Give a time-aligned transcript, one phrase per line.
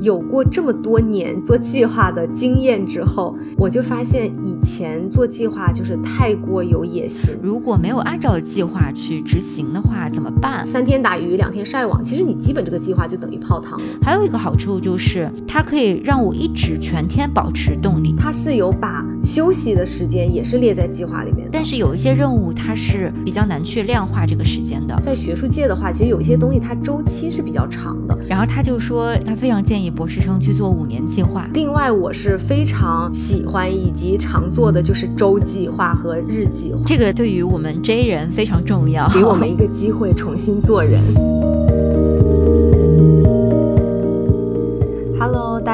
[0.00, 7.36] 有过这么多年做计划的经验之后，我就发现以前做计划就是太过有野心。
[7.42, 10.66] 如果没有按照计划去执行的话，怎么办？
[10.66, 13.84] 三天打鱼两天晒网，其实你基本这个计划就等于泡汤了。
[14.02, 18.14] 还有一个好处就是它可以让我一直全天保持动力。
[18.16, 24.98] 它是有把休息的时间也是列在计划里面的，但是有一些任务它是比较难去量化这个时间的。
[25.02, 28.18] 在学术界的话，其实有一些东西它周期是比较长的。
[28.28, 31.48] 然后他就说他非常建议博士生去做五年计划。
[31.52, 41.00] 另外，我是非常喜欢以及常做的就是周计划和日计划，这个对于我们 J 人非常重要，给我们一个机会重新做人。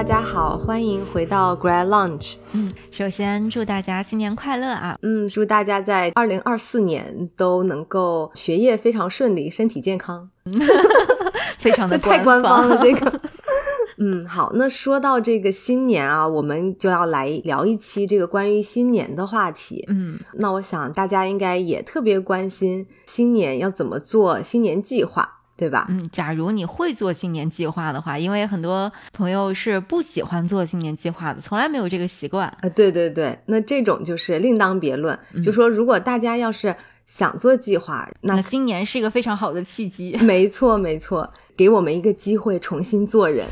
[0.06, 2.34] 家好，欢迎回到 Grad Lunch。
[2.52, 4.96] 嗯，首先祝大家新年快乐啊！
[5.02, 10.30] 嗯，祝大家在二零二四年都能够学业非常顺利，身体健康。
[11.59, 13.20] 非常的太官方了，这个。
[13.98, 19.85] 嗯，好，那说到这个新年啊，我们就要来聊一期这个关于新年的话题。
[19.88, 25.87] 嗯，那我想大家应该也特别关心新年要怎么做新年计划，对吧？
[25.88, 32.46] 嗯，假如你会做新年计划的话，因为很多朋友是不喜欢做新年计划的，从来没有这个习惯。
[32.60, 35.18] 啊，对对对，那这种就是另当别论。
[35.43, 36.74] 就说如果大家要是
[37.07, 40.16] 想做计划，那新年是一个非常好的契机。
[40.21, 41.32] 没错，没错。
[41.57, 43.46] 给我们一个机会重新做人，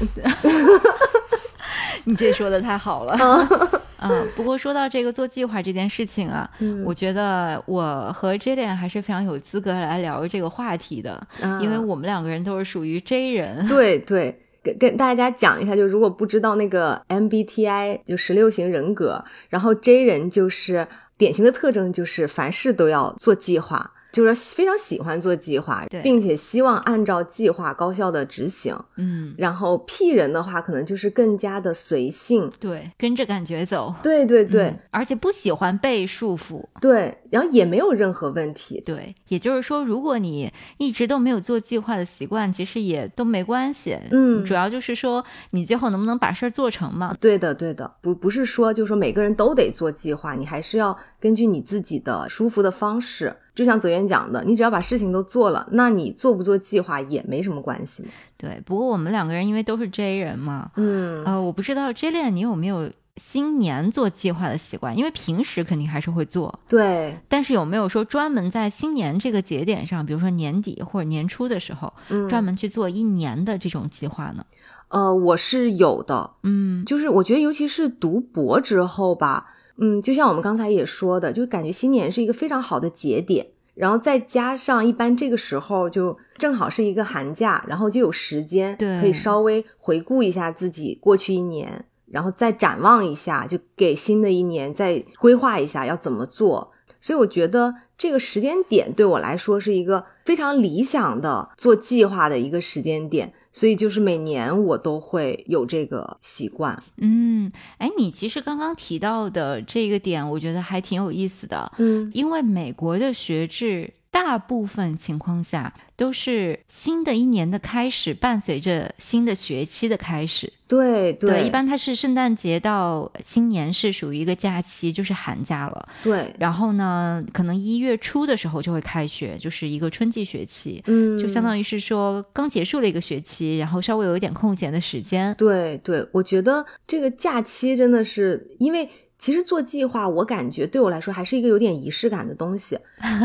[2.04, 3.16] 你这说的太好了。
[4.04, 6.50] 嗯，不过说到这个做计划这件事情啊，
[6.84, 11.26] 我觉得我和 J 恋还是非常有资格来聊这个话题的，
[11.60, 13.66] 因为我们两个人都是属于 J 人。
[13.66, 23.92] 对对，跟跟大家讲一下，就如果不知道那个 MBTI 就十六型人格，然后 J 人就是典型的特征就是凡事都要做计划。
[24.14, 28.74] 就是非常喜欢做计划，并且希望按照计划高效的执行。
[28.96, 33.92] 嗯，然后 P 人的话，可能就是更加的随性，对，跟着感觉走。
[34.02, 36.64] 对对对，而且不喜欢被束缚。
[36.80, 38.80] 对，然后也没有任何问题。
[38.86, 43.98] 对，也就是说，如果你一直都没有做计划的习惯，其实也都没关系。
[44.12, 47.12] 嗯，主要就是说你最后能不能把事儿做成嘛？
[47.20, 53.34] 对的，对的，不不是说就是说每个人都得做计划，你还是要根据你自己的舒服的方式。
[53.52, 58.04] 就像泽源讲的，你只要把事情都做了，那你做不做计划也没什么关系。
[58.36, 62.90] 对，不过我们两个人因为都是 J 人嘛，嗯，呃，我不知道 J 恋你有没有
[63.20, 64.96] 新年做计划的习惯？
[64.96, 67.18] 因为平时肯定还是会做，对。
[67.28, 71.92] 但是有没有说专门在新年这个节点上，比如说年底或者年初的时候，
[72.28, 74.44] 专门去做一年的这种计划呢？
[74.88, 79.46] 呃，我是有的，嗯，就是我觉得尤其是读博之后吧。
[79.76, 96.70] 嗯，就像我们刚才也说的，就感觉新年是一个非常好的节点，然后再加上一般这个时候就正好是一个寒假，然后就有时间对可以稍微回顾一下自己过去一年，然后再展望一下，就给新的一年再规划一下要怎么做。
[97.00, 103.32] 所以我觉得这个时间点对我来说是一个非常理想的做计划的一个时间点。
[103.52, 113.92] 所以就是每年我都会有这个习惯，嗯，哎，你其实刚刚提到的这个点，我觉得还挺有意思的，嗯，因为美国的学制。
[114.14, 120.52] 大部分情况下都是新的一年的开始，伴随着新的学期的开始。
[120.68, 125.88] 对对，一般它是圣诞节到新年是属于一个假期，就是寒假了。
[126.04, 130.80] 对，然后呢，可能一月初的时候就会开学，就是一个春季学期。
[130.86, 135.34] 嗯，就相当于是说刚结束了一个学期，然后稍微有一点空闲的时间。
[135.34, 138.88] 对对，我觉得这个假期真的是因为
[139.18, 142.78] 其实做计划，我感觉对我来说还是一个有点仪式感的东西，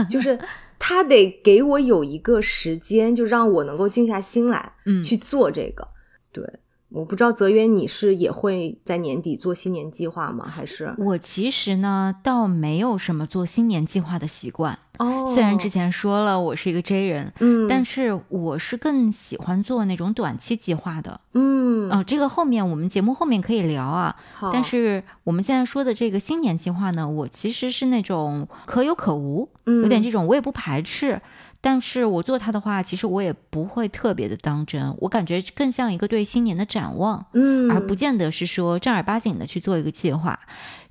[0.10, 0.40] 就是。
[0.80, 5.88] 他得给我有一个时间，就让我能够静下心来，嗯，去做这个。
[6.32, 6.44] 对，
[6.90, 10.48] 我不知道泽渊，你是也会在年底做新年计划吗？
[10.48, 14.78] 还是我其实呢，倒没有什么做新年计划的习惯。
[14.98, 24.16] 哦，虽然之前说了我是一个 J 人，嗯，但是我是更喜欢做那种短期计划的，嗯，啊，这个后面我们节目后面可以聊啊。
[24.52, 31.22] 但是我们现在说的这个新年计划呢，我其实是那种可有可无，有点这种，我也不排斥。
[31.62, 40.40] 但是我做它的话，其实我也不会特别的当真，我感觉更像一个对新年的展望，嗯，而不见得是说正儿八经的去做一个计划。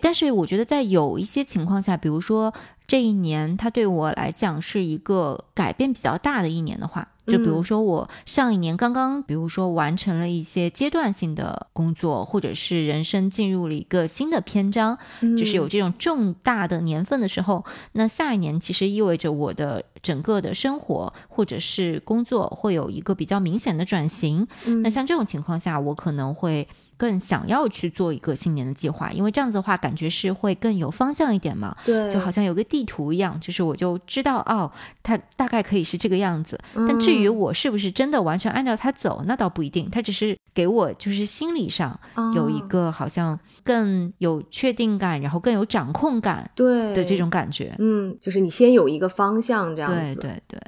[0.00, 2.52] 但是我觉得在有一些情况下，比如说
[2.86, 24.46] 这一年它对我来讲是一个改变比较大的一年的话，就比如说我上一年刚刚，比如说完成了一些阶段性的工作，或者是人生进入了一个新的篇章，就是有这种重大的年份的时候，那下一年其实意味着我的整个的生活或者是工作会有一个比较明显的转型。
[24.82, 26.66] 那像这种情况下，我可能会。
[26.98, 31.74] 更想要去做一个新年的计划，因为这样子的话，感觉是会更有方向一点嘛。
[31.86, 34.70] 对，就好像有个地图一样，就是我就知道哦，
[35.02, 36.58] 它大概可以是这个样子。
[36.74, 39.88] 但至于我是不是真的完全按照它走，那倒不一定。
[39.88, 41.98] 它只是给我就是心理上
[42.34, 47.74] 有一个好像更有确定感，然后更有掌控感对的这种感觉。
[47.78, 50.20] 嗯，就是你先有一个方向这样子。
[50.20, 50.60] 对对对。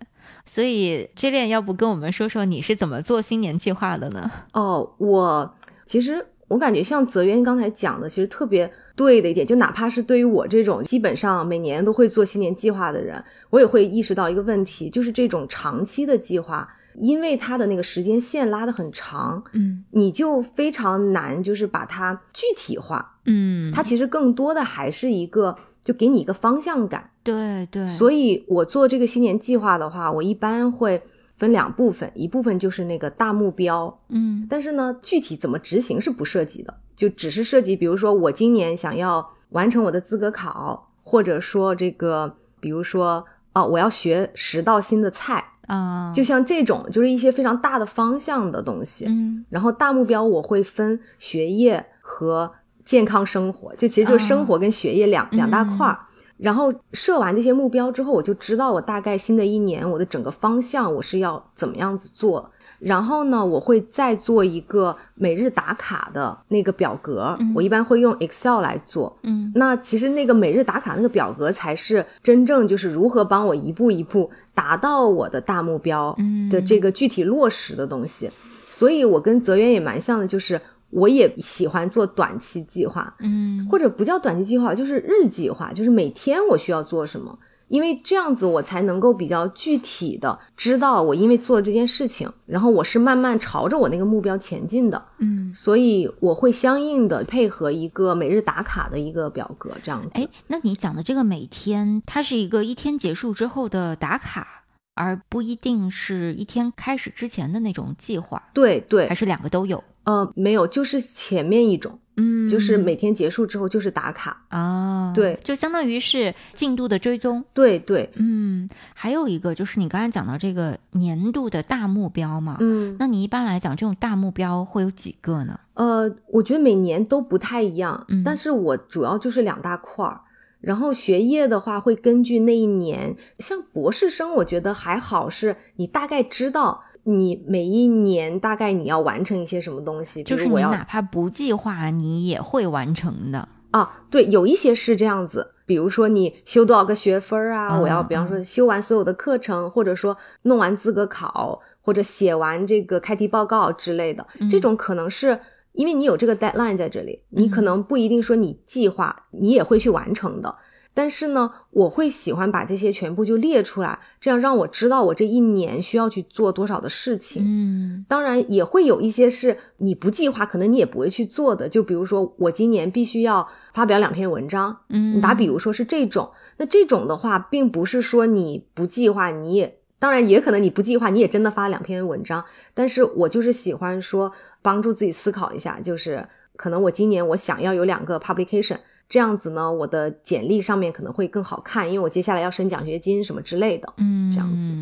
[0.46, 4.30] 所以 J 恋要不跟我们说说你是怎么做新年计划的呢？
[4.52, 5.54] 哦，我。
[5.90, 13.20] 其实我感觉像泽渊刚才讲的，其实特别对的一点，就哪怕是对于我这种基本上每年都会做新年计划的人，
[13.50, 27.84] 我也会意识到一个问题，就是这种长期的计划，因为它的那个时间线拉得很长，嗯，你就非常难，就是把它具体化，嗯，它其实更多的还是一个，就给你一个方向感，对对。
[27.88, 31.02] 所以我做这个新年计划的话，我一般会。
[31.40, 52.52] 分两部分，一部分就是那个大目标，嗯，但是呢，具体怎么执行是不涉及的，就只是涉及，比如说我今年想要完成我的资格考，或者说这个，比如说哦，我要学十道新的菜啊，就像这种，就是一些非常大的方向的东西，嗯，然后大目标我会分学业和
[52.84, 56.00] 健康生活，就其实就是生活跟学业两两大块儿。
[56.42, 62.50] 然后设完这些目标之后，我就知道我大概新的一年我的整个方向我是要怎么样子做。
[62.78, 69.14] 然后呢，我会再做一个每日打卡的那个表格，我一般会用 Excel 来做。
[69.22, 76.16] 嗯，那其实那个每日打卡那个表格才是真正就是如何帮我一步一步达到我的大目标
[76.50, 78.30] 的这个具体落实的东西。
[78.70, 80.58] 所以我跟泽源也蛮像的，就是。
[80.90, 87.38] 我也喜欢做短期计划，嗯，或者不叫短期计划，就是日计划，就是每天我需要做什么，
[87.68, 100.10] 因为这样子我才能够比较具体的知道我因为做这件事情，然后我是慢慢朝着我那个目标前进的，嗯，所以我会相应的配合一个每日打卡的一个表格，这样子。
[100.14, 104.59] 哎，那你讲的这个每天，它是一个一天结束之后的打卡，
[105.00, 109.82] 而不一定是一天开始之前的那种计划，对对，还是两个都有。
[110.04, 125.60] 呃，没有，就是前面一种，嗯，就是每天结束之后就是打卡啊，对，就相当于是进度的追踪，对对，嗯，还有一个就是你刚才讲到这个年度的大目标嘛，嗯，那你一般来讲这种大目标会有几个呢？
[125.74, 130.20] 呃，我觉得每年都不太一样，嗯，但是我主要就是两大块儿，
[130.60, 136.84] 然后学业的话会根据那一年，像博士生，我觉得还好，是你大概知道。
[137.04, 140.22] 你每一年大概你要完成一些什么东西？
[140.22, 144.04] 就是你哪怕不计划，你也会完成的啊。
[144.10, 147.80] 对，有一些是这样子，比如说你修多少个学分啊？
[147.80, 154.24] 我要比方说修完所有的课程，或者说弄完资格考，或者写完这个开题报告之类的。
[154.50, 155.40] 这种可能是
[155.72, 160.56] 因为你有这个 deadline 在这里，你可能不一定说你计划你也会去完成的。
[160.92, 167.44] 但是呢，我会喜欢把这些全部就列出来，这样让我知道我这一年需要去做多少的事情。
[167.46, 171.68] 嗯，当然也会有一些是你不计划，可能你也不会去做的。
[171.68, 174.76] 就比如说，我今年必须要发表两篇文章。
[174.88, 182.44] 嗯，打比如说是这种，那这种的话，并不是说你不计划，你也当然也可能你不计划，你也真的发两篇文章。
[182.74, 186.26] 但是我就是喜欢说帮助自己思考一下，就是
[186.56, 188.78] 可能我今年我想要有两个 publication。
[189.08, 193.92] 这样子呢，我的简历上面可能会更好看，因为我接下来要申奖学金什么之类的。
[193.96, 194.72] 嗯，这样子，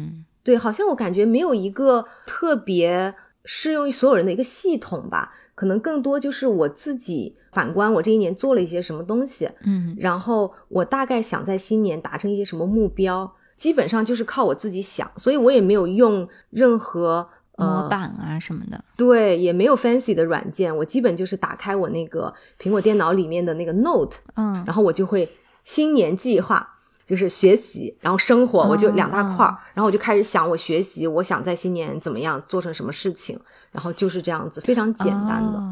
[0.44, 3.14] 对，好像我感觉没有一个特别
[3.46, 17.26] 适用于所有人的一个系统吧，可能更多就是我自己反观我这一年做了一些什么东西，嗯，然后我大概想在新年达成一些什么目标，基本上就是靠我自己想，所以我也没有用任何。
[17.58, 25.28] 模板啊什么的，对，也没有 fancy 的软件，我基本就是打开我那个苹果电脑里面的那个 Note，嗯，然后我就会
[25.64, 33.38] 新年计划，就是学习，然后生活，我就两大块儿，然后我就开始想我学习，我想在新年怎么样做成什么事情，
[33.72, 35.62] 然后就是这样子，非常简单的。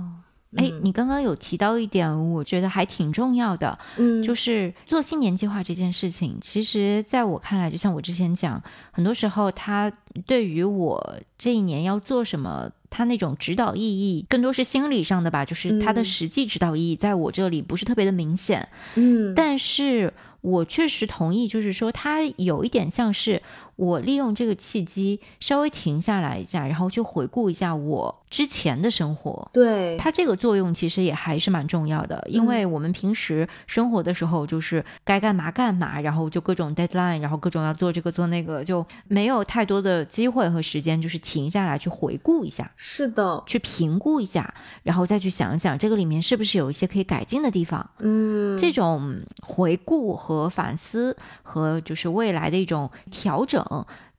[0.55, 9.93] 哎，你刚刚有提到一点，我觉得还挺重要的，嗯，就是做新年计划这件事情，其实在我看来，就像我之前讲，很多时候它
[10.25, 20.13] 对于我这一年要做什么，它那种指导意义更多是心理上的吧，就是它的实际指导意义在我这里不是特别的明显，嗯，但是。
[20.43, 23.43] 我确实同意，就是说它有一点像是。
[23.77, 29.51] 我利用这个契机稍微停下来一下，然后去回顾一下我之前的生活。
[29.53, 42.71] 对它这个作用其实也还是蛮重要的，因为我们平时生活的时候就是该干嘛干嘛，然后就各种 deadline，然后各种要做这个做那个，就没有太多的机会和时间，就是停下来去回顾一下。
[42.77, 44.55] 是的，去评估一下，
[44.85, 47.89] 然后再去想一想这个里面是不是有一些可以改进的地方。
[47.99, 53.66] 嗯，这种回顾和反思和就是未来的一种调整。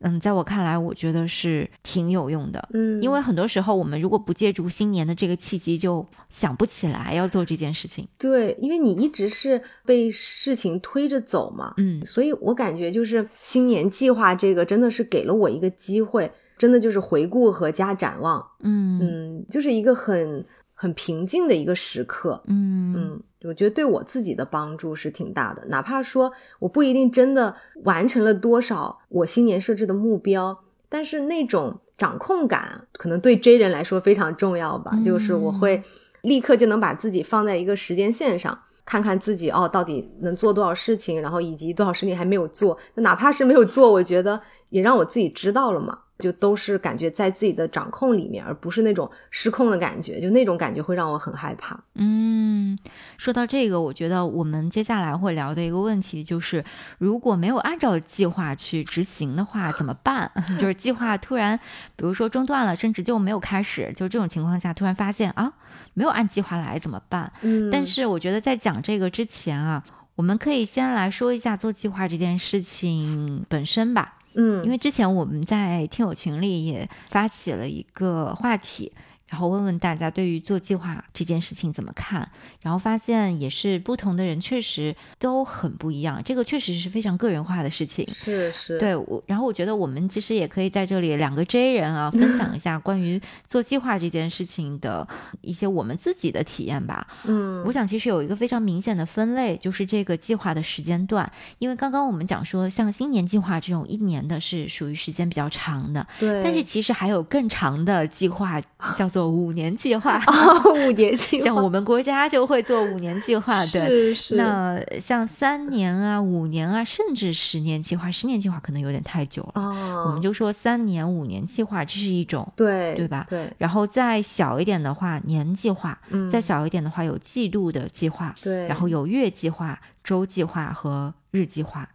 [0.01, 2.69] 嗯，在我看来，我觉得是挺有用的。
[2.73, 8.07] 嗯，因为很多时候我们如果不借助新年的这个契机，就想不起来要做这件事情。
[8.19, 11.73] 对，因为你一直是被事情推着走嘛。
[11.77, 18.45] 嗯，所以我感觉就是新年计划这个真的是给了我一个机会，真的就是回顾和加展望。
[18.61, 20.45] 嗯嗯，就是一个很
[20.79, 22.41] 很平静的一个时刻。
[22.45, 23.23] 嗯嗯。
[23.43, 30.57] 我觉得对我自己的帮助是挺大的，哪怕说我不一定真的完成了多少我新年设置的目标，
[30.89, 34.91] 但是那种掌控感可能对 J 人来说非常重要吧。
[35.05, 35.79] 就是我会
[36.23, 42.77] 立刻就能把自己放在一个时间线上，看看自己哦到底能做多少事情，然后以及多少事情还没有做。
[42.95, 45.99] 哪怕是没有做，我觉得也让我自己知道了嘛。
[46.19, 50.19] 就都是感觉在自己的掌控里面，而不是那种失控的感觉。
[50.19, 51.79] 就那种感觉会让我很害怕。
[51.95, 52.77] 嗯，
[53.17, 56.63] 说到这个，我觉得我们接下来会聊的一个问题就是，
[56.97, 60.31] 如果没有按照计划去执行的话，怎么办？
[60.59, 61.57] 就是计划突然，
[61.95, 65.53] 比如说中断了，甚至就没有开始，就这种情况下突然发现啊，
[65.93, 67.31] 没有按计划来，怎么办？
[67.41, 69.83] 嗯，但是我觉得在讲这个之前啊，
[70.15, 74.15] 我们可以先来说一下做计划这件事情本身吧。
[74.33, 78.91] 嗯，因为之前我们在听友群里也发起了一个话题。
[79.27, 82.29] 然后问问大家对于做计划这件事情怎么看？
[82.61, 88.07] 然后发现也是不同的人确实都很不一样，这个确实是非常个人化的事情。
[88.13, 89.21] 是是，对我。
[89.27, 95.05] 然后我觉得我们其实也可以在这里两个 J 人啊，分享一下 关于做计划这件事情的
[95.41, 97.05] 一些我们自己的体验吧。
[97.25, 101.29] 嗯，我想其实有一个非常明显的分类，就是这个计划的时间段。
[101.59, 106.41] 因为刚刚我们讲说，像新年计划这种一年的是属于时间比较长的，对。
[106.41, 108.61] 但是其实还有更长的计划，
[108.95, 109.16] 叫做。
[109.17, 114.35] 做五年计划， 哦五年计划，像我们国家就会做五年计划，对，是是。
[114.35, 119.61] 那像三年啊、五年啊，甚至十年计划，十年计划可能有点太久了。
[119.63, 123.25] 哦，我们就说三年、五年计划，这是一种，对对吧？
[123.27, 123.51] 对。
[123.57, 128.67] 然后再小一点的话，年计划；嗯，再小一点的话，有季度的计划，对。
[128.67, 131.89] 然后有月计划、周计划和日计划。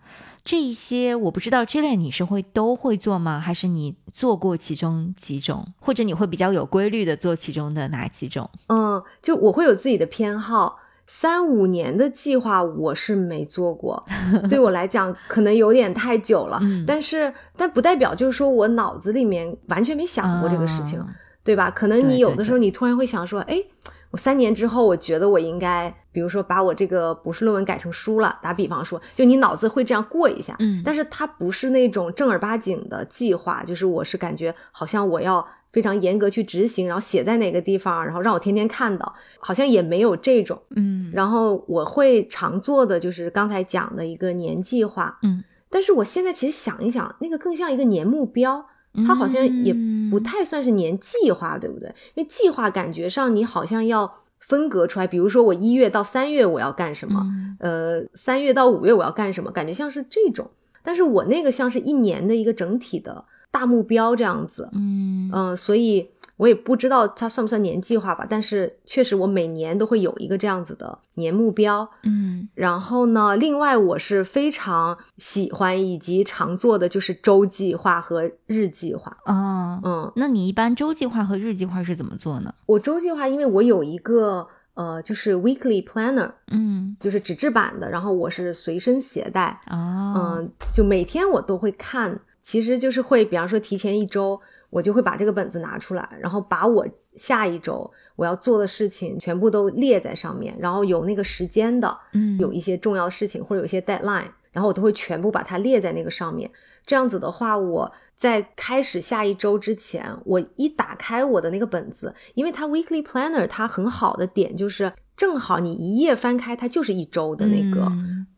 [0.44, 3.38] 这一些我不知道，这类你是会都会做吗？
[3.38, 8.50] 还是你做过其中几种，或者你会比较有规律的做其中的哪几种？
[8.68, 10.80] 嗯，就我会有自己的偏好。
[11.06, 14.04] 三五年的计划我是没做过，
[14.48, 16.60] 对我来讲可能有点太久了。
[16.86, 21.04] 但是，但不代表就是说我脑子里面完全没想过这个事情，
[21.44, 21.70] 对吧？
[21.70, 23.62] 可能你有的时候你突然会想说，哎。
[24.12, 28.38] 我三年之后，我觉得我应该，比如说把我这个博士论文改成书了。
[28.42, 41.10] 打比方说，就你脑子会这样过一下，嗯，但是它不是那种正儿八经的计划，就是我是感觉好像我要非常严格去执行，然后写在哪个地方，然后让我天天看到，好像也没有这种，嗯。
[41.14, 48.66] 然后我会常做的就是刚才讲的一个年计划，嗯，但是我现在其实想一想，那个更像一个年目标。
[49.06, 49.74] 它好像也
[50.10, 51.88] 不太算是年计划，对不对？
[52.14, 57.26] 因为计划感觉上你好像要分隔出来，比如说我一月到三月我要干什么，
[57.58, 60.50] 呃，三月到五月我要干什么，感觉像是这种。
[60.82, 66.10] 但是我那个像是一年的一个整体的大目标这样子，嗯嗯，所以。
[66.38, 82.52] 我也不知道它算不算年计划吧，但是确实我每年都会有一个这样子的年目标，嗯，然后呢，另外我是非常喜欢以及常做的就是周计划和日计划，哦，嗯，那你一般周计划和日计划是怎么做呢？
[82.66, 94.40] 我周计划，因为我有一个呃，就是 weekly planner，嗯，就是纸质版的，然后我是随身携带，哦，嗯，就每天我都会看，其实就是会，比方说提前一周。
[94.72, 106.50] 我就会把这个本子拿出来，然后把我下一周我要做的事情全部都列在上面，然后有那个时间的，嗯，有一些重要的事情或者有一些 deadline，然后我都会全部把它列在那个上面。
[106.86, 117.92] 这样子的话，我在开始下一周之前，我一打开我的那个本子，因为它 weekly planner 它很好的点就是正好你一页翻开，它就是一周的那个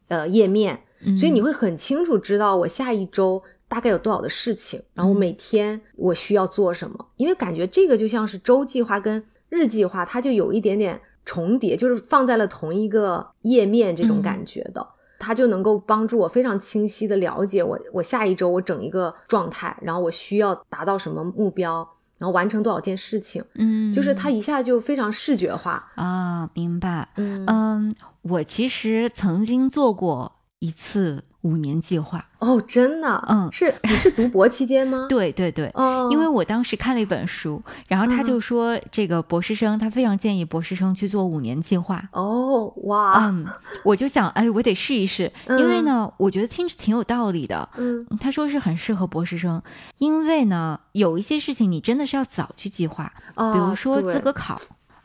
[0.09, 0.83] 呃页面，
[1.17, 3.41] 所以你会很清楚知道我下一周。
[3.75, 7.07] 大概有多少的事情，然后每天我需要做什么？
[7.17, 14.87] 因为感觉这个就像是周计划跟日计划，它就有一点点重叠，就是放在了同一个页面这种感觉的。
[15.19, 21.89] 它就能够帮助我非常清晰的了解我我下一周我整一个状态，然后我需要达到什么目标，
[22.19, 23.43] 然后完成多少件事情。
[23.55, 27.09] 嗯，就是它一下就非常视觉化啊，明白。
[27.17, 30.31] 嗯嗯，我其实曾经做过
[30.65, 31.23] 一次。
[31.45, 35.05] 五年计划哦，真的，嗯，是你是读博期间吗？
[35.11, 42.03] 对对对，哦，因为我当时看了一本书，然后他就说这个博士生他非常建议博士生去做五年计划。
[42.13, 43.47] 哦，哇，嗯，
[43.85, 47.69] 我就想，哎，我得试一试，因为呢，我觉得听着挺有道理的。
[47.77, 49.63] 嗯，他说是很适合博士生，
[49.99, 54.59] 因为呢，有一些事情你真的是要早去计划，比如说资格考，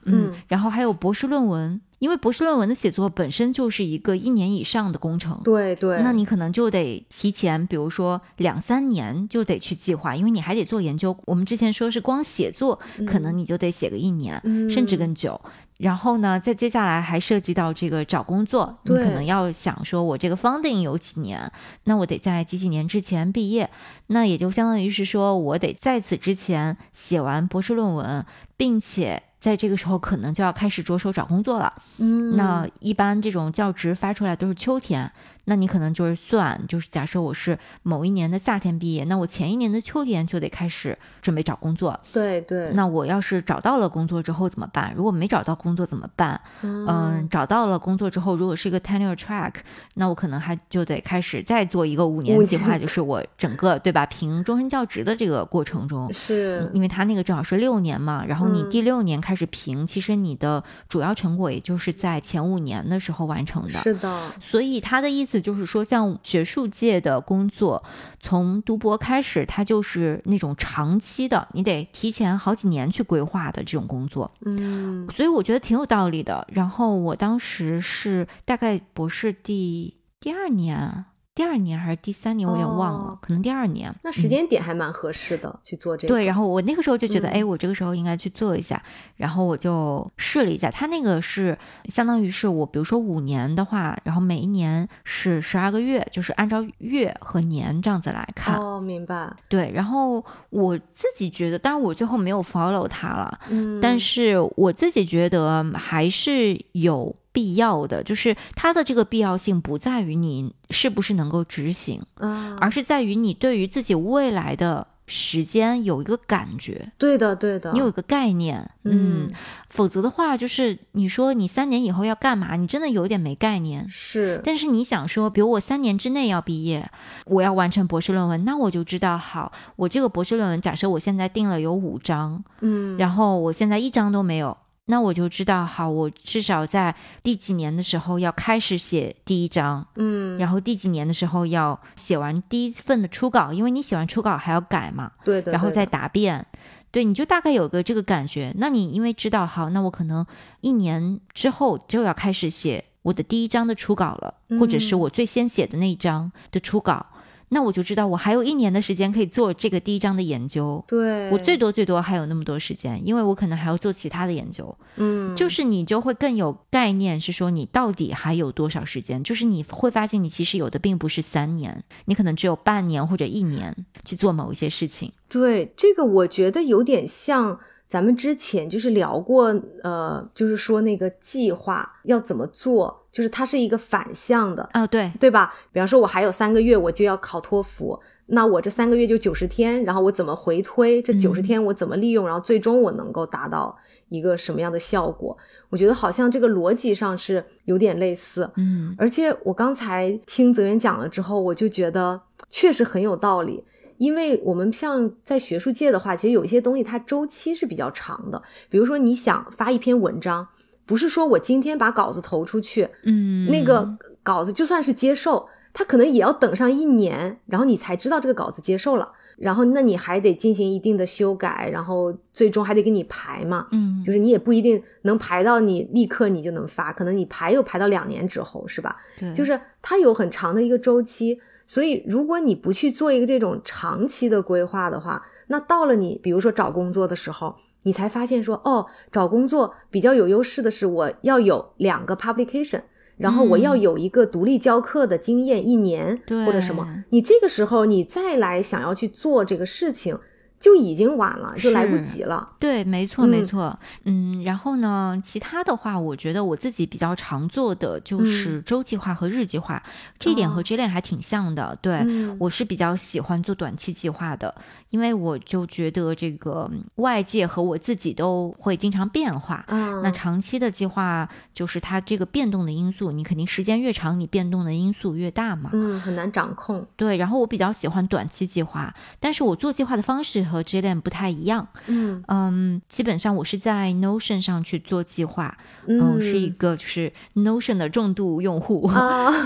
[0.05, 1.81] 嗯，然后还有博士论文。
[1.99, 11.15] 因为博士论文的写作本身就是一个一年以上的工程，对对，那你可能就得提前，比如说两三年就得去计划，因为你还得做研究。
[11.25, 15.39] 我们之前说是光写作，可能你就得写个一年，甚至更久。
[15.77, 21.49] 然后呢，再接下来还涉及到这个找工作，你可能要想说，我这个 funding 有几年，
[21.85, 23.69] 那我得在几几年之前毕业，
[24.07, 28.25] 那也就相当于是说我得在此之前写完博士论文，
[28.57, 31.73] 并且在这个时候可能就要开始着手找工作了。
[31.97, 35.11] 嗯，那一般这种教职发出来都是秋天。
[35.45, 41.99] 那你可能就是算，就是假设我是某一年的夏天毕业，那我前一年的秋天就得开始准备找工作。
[42.13, 42.71] 对对。
[42.73, 44.93] 那我要是找到了工作之后怎么办？
[44.95, 46.39] 如果没找到工作怎么办？
[46.61, 49.53] 嗯，找到了工作之后，如果是一个 tenure track，
[49.95, 54.05] 那我可能还就得开始再做一个五年计划，就是我整个对吧？
[54.05, 63.79] 评终身教职的这个过程中，是因为他那个正好是六年嘛，然后你第六年开始评，其实你的主要成果也就是在前五年的时候完成的。
[63.79, 64.31] 是的。
[64.39, 65.39] 所以他的意思。
[65.39, 67.81] 就是说，像学术界的工作，
[68.19, 74.29] 从读博开始，它就是那种长期的，你得提前好几年去规划的这种工作。
[74.45, 76.45] 嗯，所以我觉得挺有道理的。
[76.51, 81.05] 然后我当时是大概博士第第二年。
[81.39, 83.95] 第二年还是第三年，我有点忘了，可能第二年。
[84.03, 86.13] 那时间点还蛮合适的，去做这个。
[86.13, 88.83] 对，然后我那个时候就觉得，哎，我这个时候应该去做一下，
[89.15, 90.69] 然后我就试了一下。
[90.69, 98.59] 他那个是相当于是我，比如说五年的话，然后每一年是十二个月，就是按照月和年这样子来看。
[98.59, 99.33] 哦，明白。
[99.47, 107.15] 对，然后我自己觉得，当然我最后没有 follow 他了，嗯，但是我自己觉得还是有。
[107.31, 116.91] 必要的就是它的这个必要性不在于你是不是能够执行，嗯而是在于你对于自己未来的时间有一个感觉。
[116.97, 118.69] 对的，对的，你有一个概念。
[118.83, 119.29] 嗯，
[119.69, 123.87] 否则的话，就是你说你三年以后要干嘛，你真的有点没概念。
[123.89, 126.89] 是，但是你想说，比如我三年之内要毕业，
[127.25, 134.57] 我要完成博士论文，那我就知道，好，我这个博士论文，假设我现在定了有五章，嗯，然后我现在一章都没有。
[134.91, 146.43] 那我就知道，好，我至少在第几年的时候要开始写第一章，嗯，然后第几年的时候要写完第一份的初稿，因为你写完初稿还要改嘛，对的，然后再答辩，
[146.89, 148.51] 对，你就大概有个这个感觉。
[148.57, 150.25] 那你因为知道，好，那我可能
[150.61, 157.05] 一年之后就要开始写我的第一章的初稿了，或者是我最先写的那一章的初稿。
[157.49, 160.83] 那我就知道我还有一年的时间可以做这个第一章的研究。
[160.87, 164.75] 对，我最多最多还有那么多时间，因为我可能还要做其他的研究。
[164.95, 169.23] 嗯，就是你就会更有概念，是说你到底还有多少时间？
[169.23, 175.11] 就是你会发现，你其实有的并不是三年，你可能只有半年或者一年去做某一些事情。
[175.27, 177.59] 对，这个我觉得有点像。
[177.89, 179.45] 咱们之前就是聊过，
[179.81, 185.51] 呃，就是说那个计划要怎么做，就是它是一个反向的啊，对对吧？
[185.73, 193.75] 比方说，我还有三个月我就要考托福，那我这三个月就九十天，然后我怎么回推这九十天我怎么利用，然后最终我能够达到
[194.09, 195.35] 一个什么样的效果？
[195.69, 203.63] 我觉得好像这个逻辑上是有点类似，嗯，而且我刚才听泽源讲了之后，我就觉得确实很有道理。
[203.99, 208.41] 因为我们像在学术界的话，其实有一些东西它周期是比较长的。
[208.69, 210.47] 比如说，你想发一篇文章，
[210.85, 219.11] 不是说我今天把稿子投出去，嗯，那个稿子就算是接受，它可能也要等上一年，然后你才知道这个稿子接受了。
[219.37, 228.95] 然后，那你还得进行一定的修改，然后最终还得给你排嘛，嗯，就是你也不一定能排到你立刻你就能发，可能你排又排到两年之后，是吧？
[229.17, 231.39] 对，就是它有很长的一个周期。
[231.69, 242.81] 所以，如果你不去做一个这种长期的规划的话，那到了你比如说找工作的时候，你才发现说，哦，找工作比较有优势的是我要有两个 publication，
[243.17, 246.87] 然后我要有一个独立教课的经验一年或者什么。
[247.11, 250.17] 你这个时候你再来想要去做这个事情，
[250.59, 252.49] 就已经晚了，就来不及了。
[252.59, 253.77] 对，没错，没错。
[254.03, 259.81] 嗯，然后呢，其他的话，我觉得我自己比较常做的就是周计划和日计划，
[260.19, 261.77] 这一点和 j l n 还挺像的。
[261.81, 262.05] 对
[262.37, 264.53] 我是比较喜欢做短期计划的，
[264.89, 269.63] 因为我就觉得这个外界和我自己都会经常变化。
[269.69, 275.69] 嗯，那长期的计划就是它这个变动的因素，你肯定时间越长，你变动的因素越大嘛。
[275.71, 276.85] 嗯，很难掌控。
[276.97, 281.67] 对，然后我比较喜欢短期计划，但是我做计划的方式和 J 链不太一样。
[281.85, 285.55] 嗯嗯，基本上我是在 Notion 上去做计划，
[285.87, 288.89] 嗯，是一个就是 Notion 的重度用户，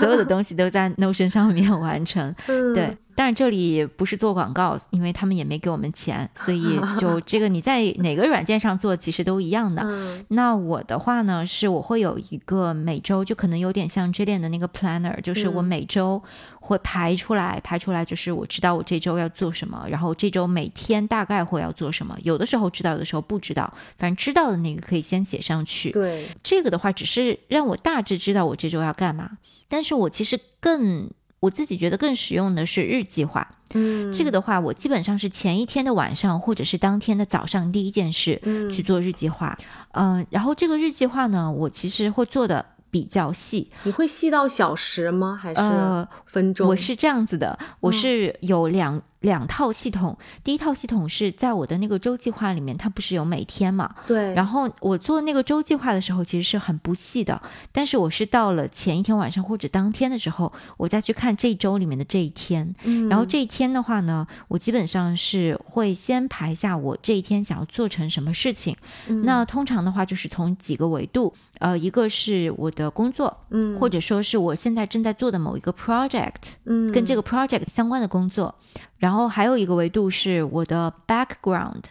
[0.00, 2.34] 所有的东西都在 Notion 上面完成。
[2.74, 2.96] 对。
[3.16, 9.84] 但是这里不是做广告，因为他们也没给我们钱，所以 就这个你在哪个软件上做其实都一样的。
[10.28, 16.22] 那我的话呢，是我会有一个每周就可能有点像 J 链的那个 planner，就是我每周
[16.60, 25.90] 会排出来，排出来就是我知道我这周要做什么，然后这周每天大概会要做什么，有的时候知道，有的时候不知道，反正知道的那个可以先写上去。
[25.90, 31.10] 对，这个的话只是让我大致知道我这周要干嘛，但是我其实更。
[31.44, 38.40] 我自己觉得更实用的是日计划，嗯，这个的话，我基本上是前一天的晚上或者是当天的早上第一件事
[38.72, 39.56] 去做日计划，
[39.92, 43.70] 嗯，然后这个日计划呢，我其实会做的比较细。
[43.82, 45.38] 你会细到小时吗？
[45.40, 46.66] 还是分钟？
[46.66, 49.02] 我是这样子的，我是有两。
[49.24, 53.94] 两套系统，第一套系统是在我的那个周计划里面，它不是有每天嘛？
[54.06, 54.34] 对。
[54.34, 57.40] 然后我做那个周计划的时候，其实是很不细的。
[57.72, 62.74] 但是我是到了前一天晚上或者当天的时候，我再去看这一周里面的这一天。
[62.84, 63.08] 嗯。
[63.08, 68.76] 然后这一天的话呢，我基本上是会先排下我这一天想要做成什么事情。
[69.08, 69.24] 嗯。
[69.24, 78.54] 那通常的话，就是从几个维度，呃，一个是我的工作，嗯，或者说是我现在正在做的某一个 project，嗯，跟这个 project 相关的工作。
[78.98, 81.82] 然后还有一个维度是我的 background，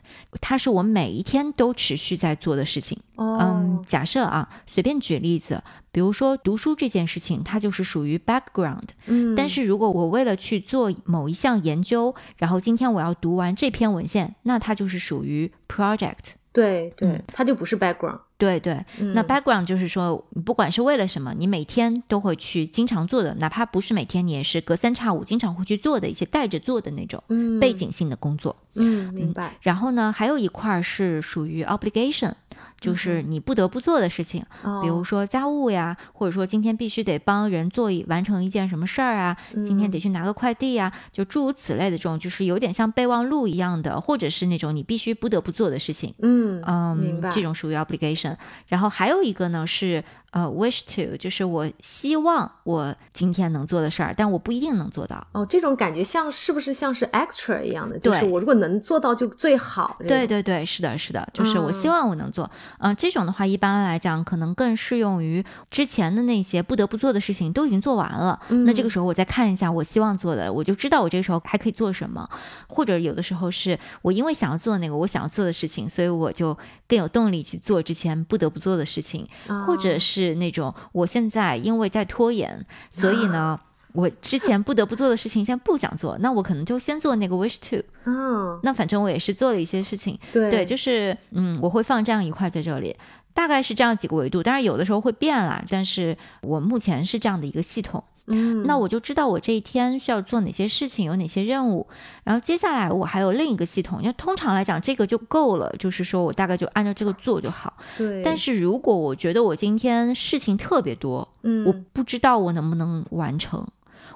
[0.41, 2.99] 它是我每一天都持续在做的事情。
[3.15, 8.89] 嗯，假设啊，随便举例子，比如说读书这件事情，它就是属于 background。
[9.07, 16.36] 嗯，但是如果我为了去做某一项研究，然后今天我要读完这篇文献，那它就是属于 project。
[16.53, 18.19] 对对，它就不是 background。
[18.37, 18.77] 对对，
[19.13, 27.23] 那 background 就是说，不管是为了什么，你每天都会去经常做的，哪怕不是每天，你也是隔三差五经常会去做的一些带着做的那种
[27.59, 28.55] 背景性的工作。
[28.75, 29.55] 嗯，明白。
[29.61, 32.33] 然后呢，还有一块是属于 obligation。
[32.80, 34.43] 就是你不得不做的事情，
[34.82, 46.13] 比如说家务呀，或者说今天必须得帮人做一完成一件什么事儿啊，今天得去拿个快递呀，就诸如此类的这种，就是有点像备忘录一样的，或者是那种你必须不得不做的事情。
[46.21, 47.30] 嗯嗯，明白。
[47.30, 48.36] 这种属于 obligation。
[48.67, 50.04] 然后还有一个呢是。
[50.34, 55.26] 呃，wish to 就是我希望我今天能做的事儿，但我不一定能做到。
[55.32, 58.00] 哦，这种感觉像是不是像是 extra 一样的？
[58.00, 59.96] 就是我如果能做到就最好。
[60.08, 62.50] 对对对，是的，是的，就是我希望我能做。
[62.80, 68.39] 嗯，这种的话一般来讲可能更适用于之前的那些不得不做的事情都已经做完了。
[68.50, 72.28] 那这个时候我再看一下我希望做的，我就知道我这个时候还可以做什么。
[72.67, 79.28] 或者有的时候是我因为想要做那个我想要做的事情，所以我就更有动力去做之前不得不做的事情，
[79.67, 80.22] 或者是。
[80.27, 83.59] 是那种，我现在因为在拖延，所以呢，
[83.93, 87.83] 我之前不得不做的事情，现在不想做，那我可能就先做那个 wish to。
[88.05, 92.95] 嗯，那反正我也是做了一些事情，对，就是嗯，我会放这样一块在这里，
[93.33, 98.03] 大概是这样几个维度，当然有的时候会变啦，但是我目前是这样的一个系统。
[98.27, 101.86] 嗯，那我就知道我这一天需要做哪些事情，有哪些任务。
[102.23, 107.73] 然后接下来我还有另一个系统，因为通常来讲这个就够了，就是说我大概就按照这个做就好。
[107.97, 108.23] 对。
[108.23, 113.67] 但是如果我觉得我今天事情特别多，嗯，我不知道我能不能完成，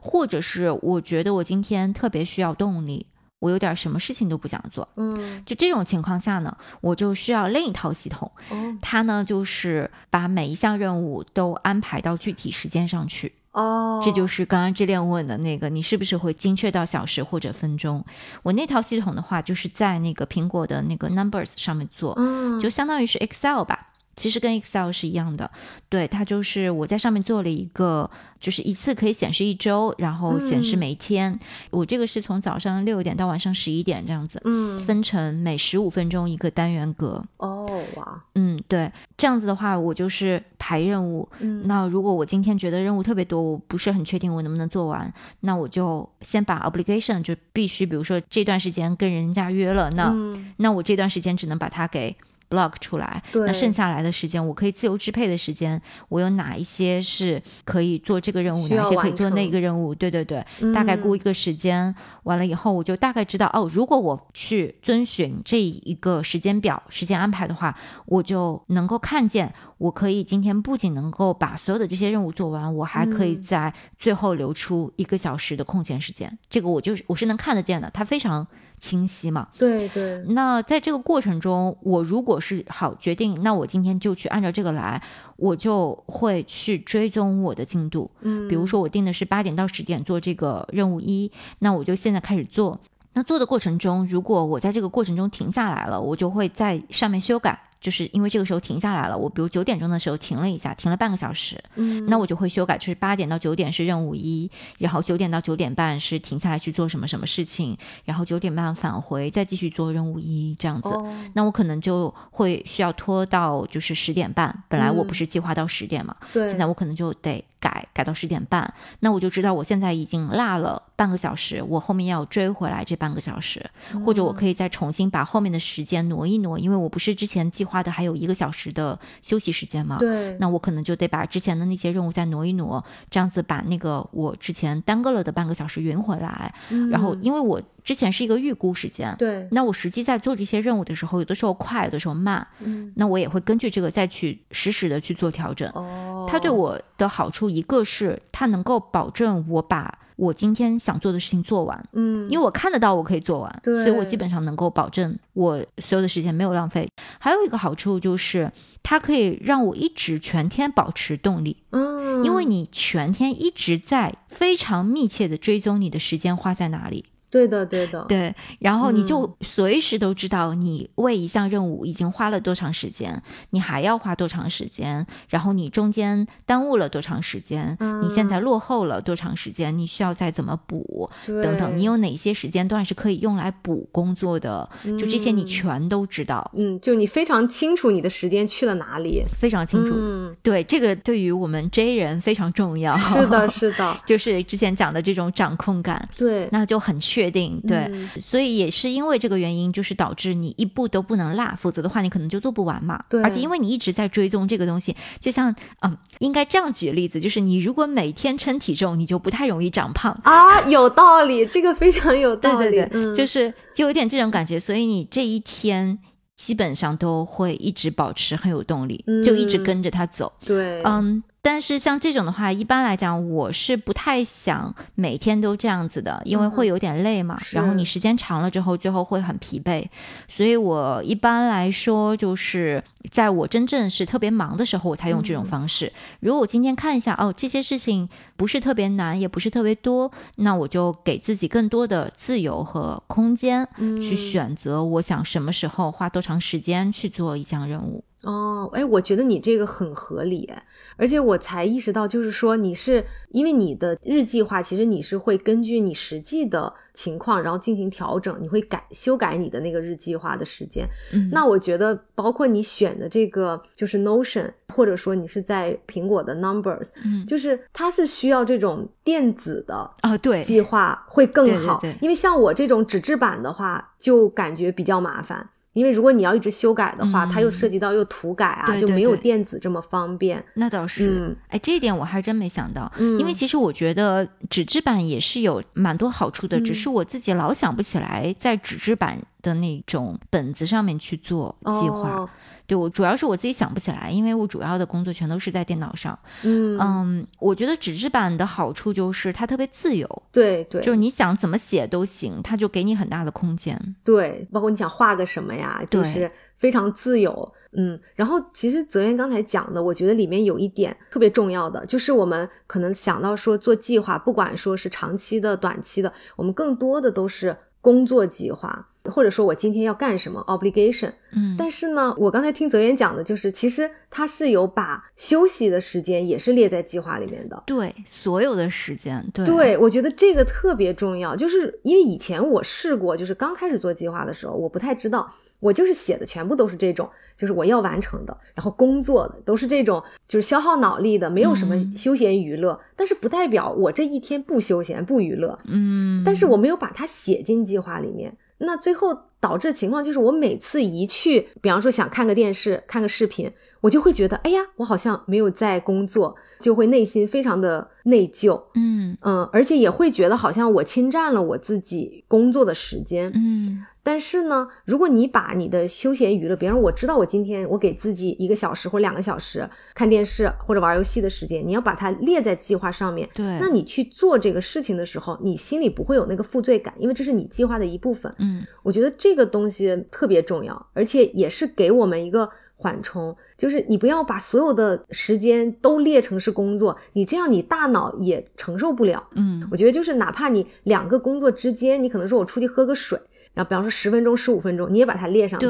[0.02, 3.06] 或者是我觉得我今天特别需要动力，
[3.40, 13.34] 我有点什么事情都不想做，嗯，就这种情况下呢，我就需要另一套系统，哦它呢就是把每一项任务都安排到具体时间上去。
[13.58, 18.06] 哦，这就是刚刚这练问的那个，你是不是会精确到小时或者分钟？
[18.44, 23.88] 我那套系统的话，就是在那个苹果的那个 Numbers 上面做，嗯，就相当于是 Excel 吧。
[24.18, 25.50] 其实跟 Excel 是一样的，
[25.88, 31.40] 对，它就是我在上面做了一个，就是一次可以显示一周，然后显示每天。
[31.70, 37.24] 我这个是从早上六点到晚上十一点这样子，嗯，分成每十五分钟一个单元格。
[37.38, 41.30] 哦，哇，嗯，对，这样子的话，我就是排任务。
[41.40, 50.12] 嗯，那如果我今天觉得任务特别多，我不是很确定我能不能做完，那我就先把 obligation 就必须，比如说这段时间跟人家约了，那
[50.58, 52.16] 那我这段时间只能把它给。
[52.50, 53.22] Block 出来。
[53.34, 59.94] 那剩下来的时间，我可以自由支配的时间，我有哪一些是可以做这个任务，哪些可以做那个任务？
[59.94, 69.54] 对对对，大概估一个时间，完了以后我就大概知道哦，如果我去遵循这一个时间表、时间安排的话，我就能够看见。
[69.78, 76.36] 我可以今天不仅能够把所有的这些任务做完，我还可以在最后留出一个小时的空闲时间。
[76.50, 78.48] 这个我就是我是能看得见的，它非常
[78.80, 79.48] 清晰嘛。
[79.58, 80.24] 对对。
[80.30, 85.02] 那在这个过程中，我如果是好决定，那我今天就去按照这个来，
[85.36, 88.10] 我就会去追踪我的进度。
[88.22, 88.48] 嗯。
[88.48, 92.80] 比如说我定的是八点到十点做这个任务一，那我就现在开始做。
[93.14, 97.60] 那做的过程中，如果我在这个过程中停下来了，我就会在上面修改。
[97.80, 110.90] 就是因为这个时候停下来了，我比如九点钟的时候停了一下，停了半个小时，嗯，那我就会修改，就是八点到九点是任务一，然后九点到九点半是停下来去做什么什么事情，然后九点半返回再继续做任务一这样子，
[111.34, 123.64] 那我可能就会需要拖到就是十点半，本来我不是计划到十点嘛，对，现在我可能就得改改到十点半，那我就知道我现在已经落了半个小时，我后面要追回来这半个小时，
[124.04, 127.68] 或者我可以再重新把后面的时间挪一挪，因为我不是之前计。
[127.78, 129.98] 花的还有一个小时的休息时间嘛？
[130.00, 136.52] 对，那我可能就得把之前的那些任务再挪一挪，这样子把那个我之前耽搁了的半个小时匀回来。
[136.90, 145.70] 然后，因为我之前是一个预估时间，对，那我实际在做这些任务的时候，有的时候快，有的时候慢，嗯，那我也会根据这个再去实时的去做调整。
[145.76, 150.00] 哦，它对我的好处一个是它能够保证我把。
[150.18, 156.90] 我今天想做的事情做完，嗯，因为我看得到我可以做完，对，所以我基本上能够保证我所有的时间没有浪费。
[157.20, 158.52] 还有一个好处就是，
[158.84, 167.06] 它可以让我一直全天保持动力，嗯，因为你全天一直在非常密切的追踪你的时间花在哪里。
[167.38, 173.22] 对的，对的，对，然后你就随时都知道你为一项任务已经花了多长时间，
[173.52, 186.50] 你还要花多长时间，然后你中间耽误了多长时间，你现在落后了多长时间，你需要再怎么补，等等，你有哪些时间段是可以用来补工作的，就这些你全都知道。
[186.56, 189.94] 嗯，就你非常清楚你的时间去了哪里，非常清楚。
[189.96, 192.98] 嗯，对，这个对于我们 J 人非常重要。
[192.98, 196.08] 是的，是的， 就是之前讲的这种掌控感。
[196.18, 203.04] 对，那就很确定，对，所以也是因为这个原因，就是导致你一步都不能落，否则的话你可能就做不完嘛。
[203.10, 210.62] 对，而且因为你一直在追踪这个东西，就像嗯，应该这样举例子，就是你如果每天称体重，你就不太容易长胖啊。
[210.68, 215.98] 有道理，这个非常有道理，对对对，就是就有点这种感觉，所以你这一天
[216.36, 220.32] 基本上都会一直保持很有动力，就一直跟着他走。
[220.46, 221.24] 对，嗯。
[221.50, 227.40] 但是像这种的话，一般来讲，我是不太想每天都这样子的，因为会有点累嘛。
[227.52, 229.88] 然后你时间长了之后，最后会很疲惫。
[230.28, 235.94] 所以我一般来说，就是在我真正是特别忙的时候，我才用这种方式。
[236.20, 243.66] 如果我今天看一下，哦，这些事情不是特别难，也不是特别多，那我就给自己更多的自由和空间，
[244.02, 248.04] 去选择我想什么时候花多长时间去做一项任务。
[248.28, 250.52] 哦，哎，我觉得你这个很合理。
[250.98, 260.86] 而且我才意识到，就是说你是因为你的日计划，其实你是会根据你实际的情况，然后进行调整，你会改修改你的那个日计划的时间。
[261.14, 275.48] 嗯，那我觉得包括你选的这个就是 Notion，或者说你是在苹果的 Numbers，嗯，就是它是需要这种电子的啊，对，计划会更好，因为像我这种纸质版的话，就感觉比较麻烦。
[275.78, 280.44] 因为如果你要一直修改的话，它又涉及到又涂改啊，就没有电子这么方便。
[280.56, 282.92] 那倒是，哎，这一点我还真没想到。
[282.98, 292.28] 因为其实我觉得纸质版也是有蛮多好处的，只是我自己老想不起来在纸质版的那种本子上面去做计划。
[292.68, 296.18] 对我主要是我自己想不起来，因为我主要的工作全都是在电脑上。
[296.44, 303.96] 嗯嗯，我觉得纸质版的好处就是它特别自由，对对，就是你想怎么写都行，它就给你很大的空间。
[304.04, 307.54] 对，包括你想画个什么呀，就是非常自由。
[307.72, 318.88] 嗯，然后其实泽源刚才讲的，我觉得里面有一点特别重要的，就是我们可能想到说做计划，不管说是长期的、短期的，我们更多的都是工作计划。
[319.10, 335.28] 或者说我今天要干什么 obligation，嗯，但是呢，我刚才听泽源讲的，就是其实他是有把休息的时间也是列在计划里面的，对，所有的时间，对，对我觉得这个特别重要，就是因为以前我试过，就是刚开始做计划的时候，我不太知道，
[335.60, 348.36] 我就是写的全部都是这种，就是我要完成的，然后工作的都是这种，就是消耗脑力的，没有什么休闲娱乐，但是不代表我这一天不休闲不娱乐，嗯，但是我没有把它写进计划里面。
[348.60, 358.62] 那最后导致情况就是，我每次一去，比方说想看个电视、看个视频，我就会觉得，哎呀，我好像没有在工作，就会内心非常的内疚。
[358.76, 363.32] 嗯嗯，而且也会觉得好像我侵占了我自己工作的时间。
[363.36, 363.86] 嗯。
[364.04, 373.28] 但是呢，如果你把你的休闲娱乐，比方说我知道我今天我给自己一个小时或两个小时看电视或者玩游戏的时间，你要把它列在计划上面。
[373.34, 378.34] 对，那你去做这个事情的时候，你心里不会有那个负罪感，因为这是你计划的一部分。
[378.40, 389.28] 嗯，我觉得这个东西特别重要，而且也是给我们一个缓冲，就是你不要把所有的时间都列成是工作，你这样你大脑也承受不了。
[389.34, 393.20] 嗯，我觉得就是哪怕你两个工作之间，你可能说我出去喝个水。
[393.58, 395.66] 然后，比方说十分钟、十五分钟，你也把它列上去。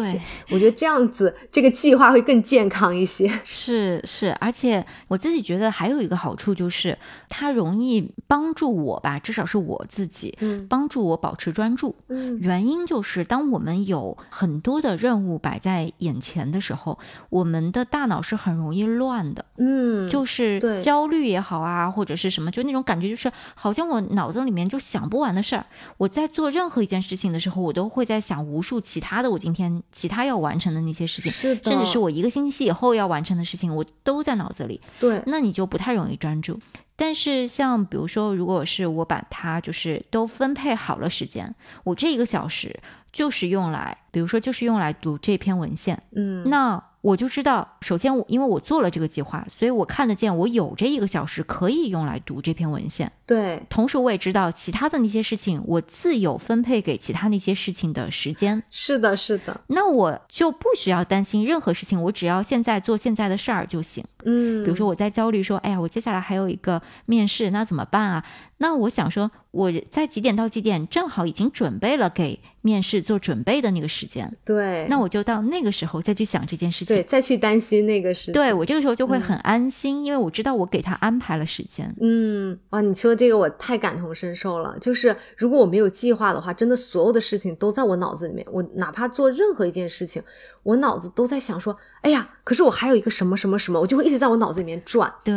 [0.50, 3.32] 我觉得这样子，这个计划会更健康一些。
[3.46, 6.98] 是是，而且我自己觉得还有一个好处就是，
[7.30, 11.96] 它容易帮助我吧，至少是我自己，嗯，帮助我保持专注。
[12.10, 19.46] 嗯，原因就是当我们有很多的任务摆在眼前的时候，我们的大脑是很容易乱的。
[19.60, 25.66] 嗯，就是焦虑也好啊，或者是什么，就那种感觉，就是好像我脑子里面就想不完的事儿。
[25.96, 27.77] 我在做任何一件事情的时候，我。
[27.78, 34.82] 都会在想无数其他的，我今天其他要完成的那些事情，甚至是我一个星期以后要完成的事情，我都在脑子里。
[35.00, 36.60] 对，那你就不太容易专注。
[36.96, 42.76] 但是像比如说，如果是我把它就是都分配好了时间，我这一个小时
[43.14, 46.84] 就是用来，比如说就是用来读这篇文献，嗯，那。
[47.02, 53.12] 我就知道，首先我因为我做了这个计划，所以我看得见我有这一个小时可以用来读这篇文献。
[53.26, 58.62] 对，同时我也知道其他的那些事情，我自有分配给其他那些事情的时间。
[58.70, 59.62] 是的，是的。
[59.68, 64.04] 那我就不需要担心任何事情，我只要现在做现在的事儿就行。
[64.30, 68.26] 嗯，比如说我在焦虑说，哎呀，我接下来还有一个面试，那怎么办啊？
[68.60, 74.36] 那我想说，我在几点到几点正好已经准备了给面试做准备的那个时间。
[74.44, 76.96] 对，那我就到那个时候再去想这件事情。
[76.96, 78.32] 对，再去担心那个事。
[78.32, 81.96] 对我这个时候就会很安心，因为我知道我给他安排了时间。
[82.02, 84.76] 嗯，哇，你说这个我太感同身受了。
[84.82, 88.46] 就是如果我没有计划的话，真的所有的事情都在我脑子里面。
[88.52, 90.24] 我哪怕做任何一件事情，
[90.68, 95.10] 我脑子都在想说，哎呀，可是我还有一个什么什么什么，我就会一直在我脑子里面转。
[95.24, 95.34] 对，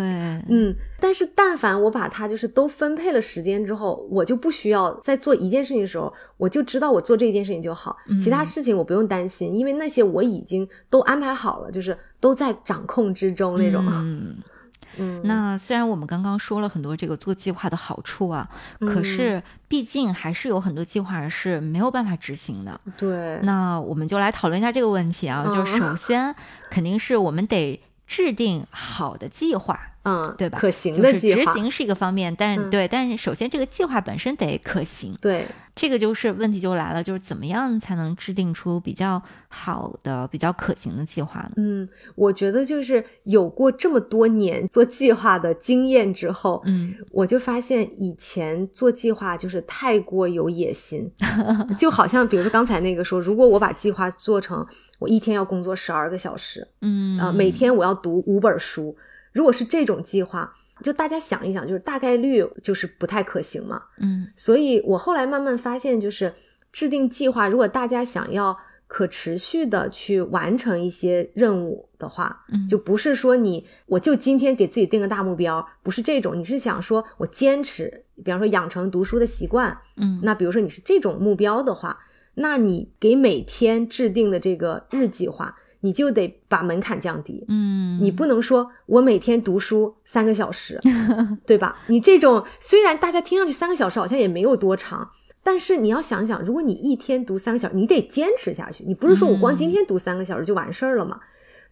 [0.49, 0.75] 嗯。
[0.99, 13.87] 但是但凡我把它就是都分配了时间之后，我就不需要在做一件事情的时候，我就知道我做这件事情就好，其他事情我不用担心，因为那些我已经都安排好了，就是都在掌控之中那种。
[13.89, 14.37] 嗯
[14.97, 15.21] 嗯。
[15.25, 18.49] 那虽然我们刚刚说了很多这个做计划的好处啊，
[18.81, 22.81] 可是毕竟还是有很多计划是没有办法执行的。
[22.97, 23.39] 对。
[23.43, 26.35] 那我们就来讨论一下这个问题啊，就首先
[26.71, 29.79] 肯定是我们得制定好的计划。
[30.03, 30.59] 嗯，对吧？
[30.59, 35.15] 可行的计划，执行是一个方面，但是对，但是首先这个计划本身得可行。
[35.21, 41.51] 对，这个就是问题就来了，就是怎么样才能制定出比较好的、比较可行的计划呢？
[41.57, 51.11] 嗯，我觉得就是有过这么多年做计划的经验之后，嗯，我就发现以前做计划就是太过有野心，
[51.79, 54.67] 就好像比如说刚才那个说，如果我把计划做成
[54.99, 58.97] 我一天要工作十二个小时，嗯啊，每天我要读五本书。
[59.33, 63.83] 如果是这种计划，就大家想一想，就是大概率就是不太可行嘛。
[63.99, 66.33] 嗯，所以我后来慢慢发现，就是
[66.73, 81.99] 制定计划，如果大家想要可持续的去完成一些任务的话，嗯，就不是说你我就今天给自己定个大目标，不是这种，你是想说我坚持，比方说养成读书的习惯，嗯，那比如说你是这种目标的话，
[82.35, 85.55] 那你给每天制定的这个日计划。
[85.83, 90.79] 你就得把门槛降低，嗯，你不能说我每天读书三个小时，
[91.47, 91.77] 对吧？
[91.87, 95.11] 你这种虽然大家听上去三个小时好像也没有多长，
[95.43, 98.85] 但是你要想想，如果你一天读三个小时，你得坚持下去。
[98.87, 101.19] 你不是说我光今天读三个小时就完事儿了吗？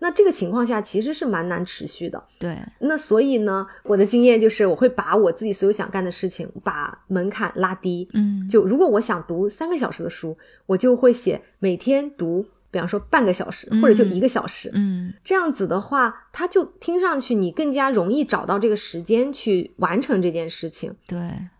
[0.00, 2.22] 那这个情况下其实是蛮难持续的。
[2.38, 8.08] 对，那所以呢，我的经验就是我会把我自己所有想干的事情把门槛拉低。
[8.14, 12.46] 嗯，就如果我想读三个小时的书，我就会写每天读。
[12.70, 20.94] 比方说半个小时，或者就一个小时，嗯，这样子的话，它就听上去你更加容易找到这个时间去完成这件事情。
[21.07, 21.18] 对，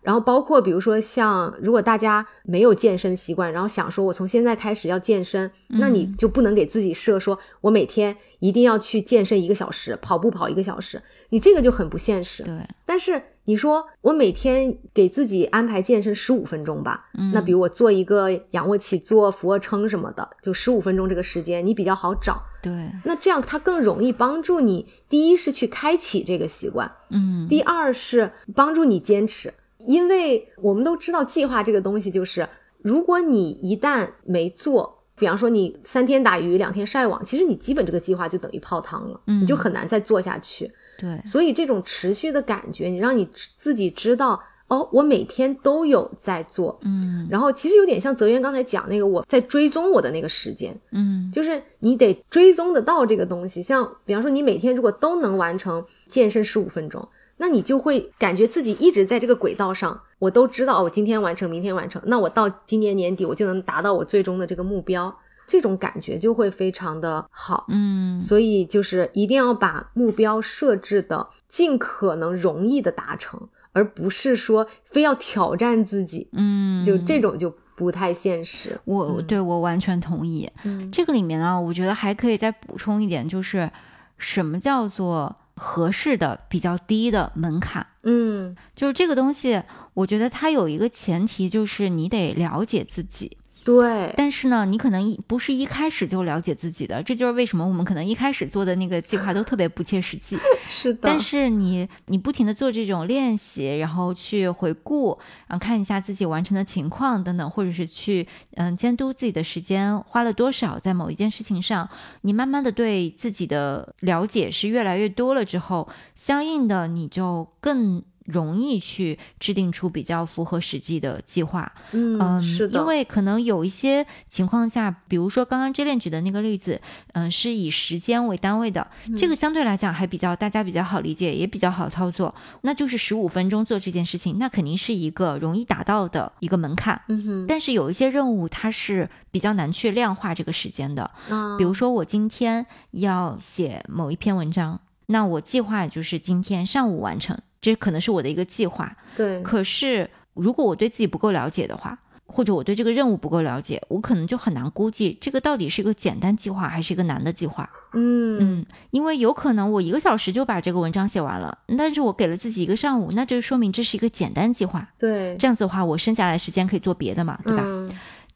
[0.09, 12.41] 然后包括比如说像如果大家没有健身习惯，然后想说我从现在开始要健身，那你就不能给自己设说我每天一定要去健身一个小时，跑步跑一个小时，你这个就很不现实。
[12.41, 13.21] 对，但是。
[13.45, 22.71] 你说我每天给自己安排健身十五分钟吧，嗯，那比如我做一个仰卧起坐、俯卧撑什么的，就十五分钟这个时间你比较好找，对，
[23.05, 24.85] 那这样它更容易帮助你。
[25.07, 29.51] 第一是去开启这个习惯，嗯，第二是帮助你坚持，
[29.87, 32.47] 因为我们都知道计划这个东西就是
[32.81, 40.71] 如果你一旦没做，比方说你三天打鱼两天晒网，其实你基本这个计划就等于泡汤了，你就很难再做下去。
[40.97, 44.41] 对，所以这种持续的感觉，你让你自己知道。
[44.69, 53.63] 哦，我每天都有在做，嗯，然后其实有点像泽源刚才讲那个，我在追踪我的那个时间，嗯，就是你得追踪得到这个东西。
[53.63, 57.09] 像比方说，你每天如果都能完成健身十五分钟，
[57.39, 59.99] 那你就会感觉自己一直在这个轨道上。
[60.19, 65.13] 我都知道，我今天完成，明天完成，那我到今年年底我就能达到我最终的这个目标，
[65.47, 68.21] 这种感觉就会非常的好，嗯。
[68.21, 73.49] 所以就是一定要把目标设置的尽可能容易的达成。
[73.71, 78.77] 而不是说非要挑战自己，嗯，就这种就不太现实。
[78.83, 80.51] 我对我完全同意。
[80.63, 83.69] 嗯这个里面呢，我觉得还可以再补充一点，就是
[84.17, 87.85] 什么叫做合适的比较低的门槛？
[88.03, 89.61] 嗯，就是这个东西，
[89.93, 93.37] 我觉得它有一个前提，就是你得了解自己。
[93.69, 100.35] 对，但是呢，你可能一不是一开始就了解自己的，这就是为什么我们可能一开始做的那个计划都特别不切实际。
[100.67, 105.15] 是的，但是你你不停的做这种练习，然后去回顾，
[105.45, 111.87] 然后看一下自己完成的情况等等，或者是去嗯监督自己的时间花了多少在某一件事情上，
[112.21, 118.01] 你慢慢的对自己的了解是越来越多了之后，相应的你就更。
[118.29, 126.79] 容易去制定出比较符合实际的计划，嗯，是的，因为可能有一些情况下，比如说刚刚 J 链举的那个例子，
[127.13, 141.09] 嗯，是以时间为单位的，这个相对来讲还比较大家比较好理解，也比较好操作，那就是十五分钟做这件事情，那肯定是一个容易达到的一个门槛，嗯哼，但是有一些任务它是比较难去量化这个时间的，
[141.57, 147.37] 比如说我今天要写某一篇文章，那我计划就是今天上午完成。
[147.61, 149.41] 这可能是我的一个计划，对。
[149.41, 157.69] 可是如果我对自己不够了解的话，或者我对这个任务不够了解，我可能就很难估计这个到底是一个简单计划还是一个难的计划。
[157.93, 164.87] 嗯嗯，因为有可能我一个小时就把这个文章写完了，但是我给了自己一个上午，那就说明这是一个简单计划。
[164.99, 167.63] 对，这样子的话，我剩下来时间可以做别的嘛，对吧？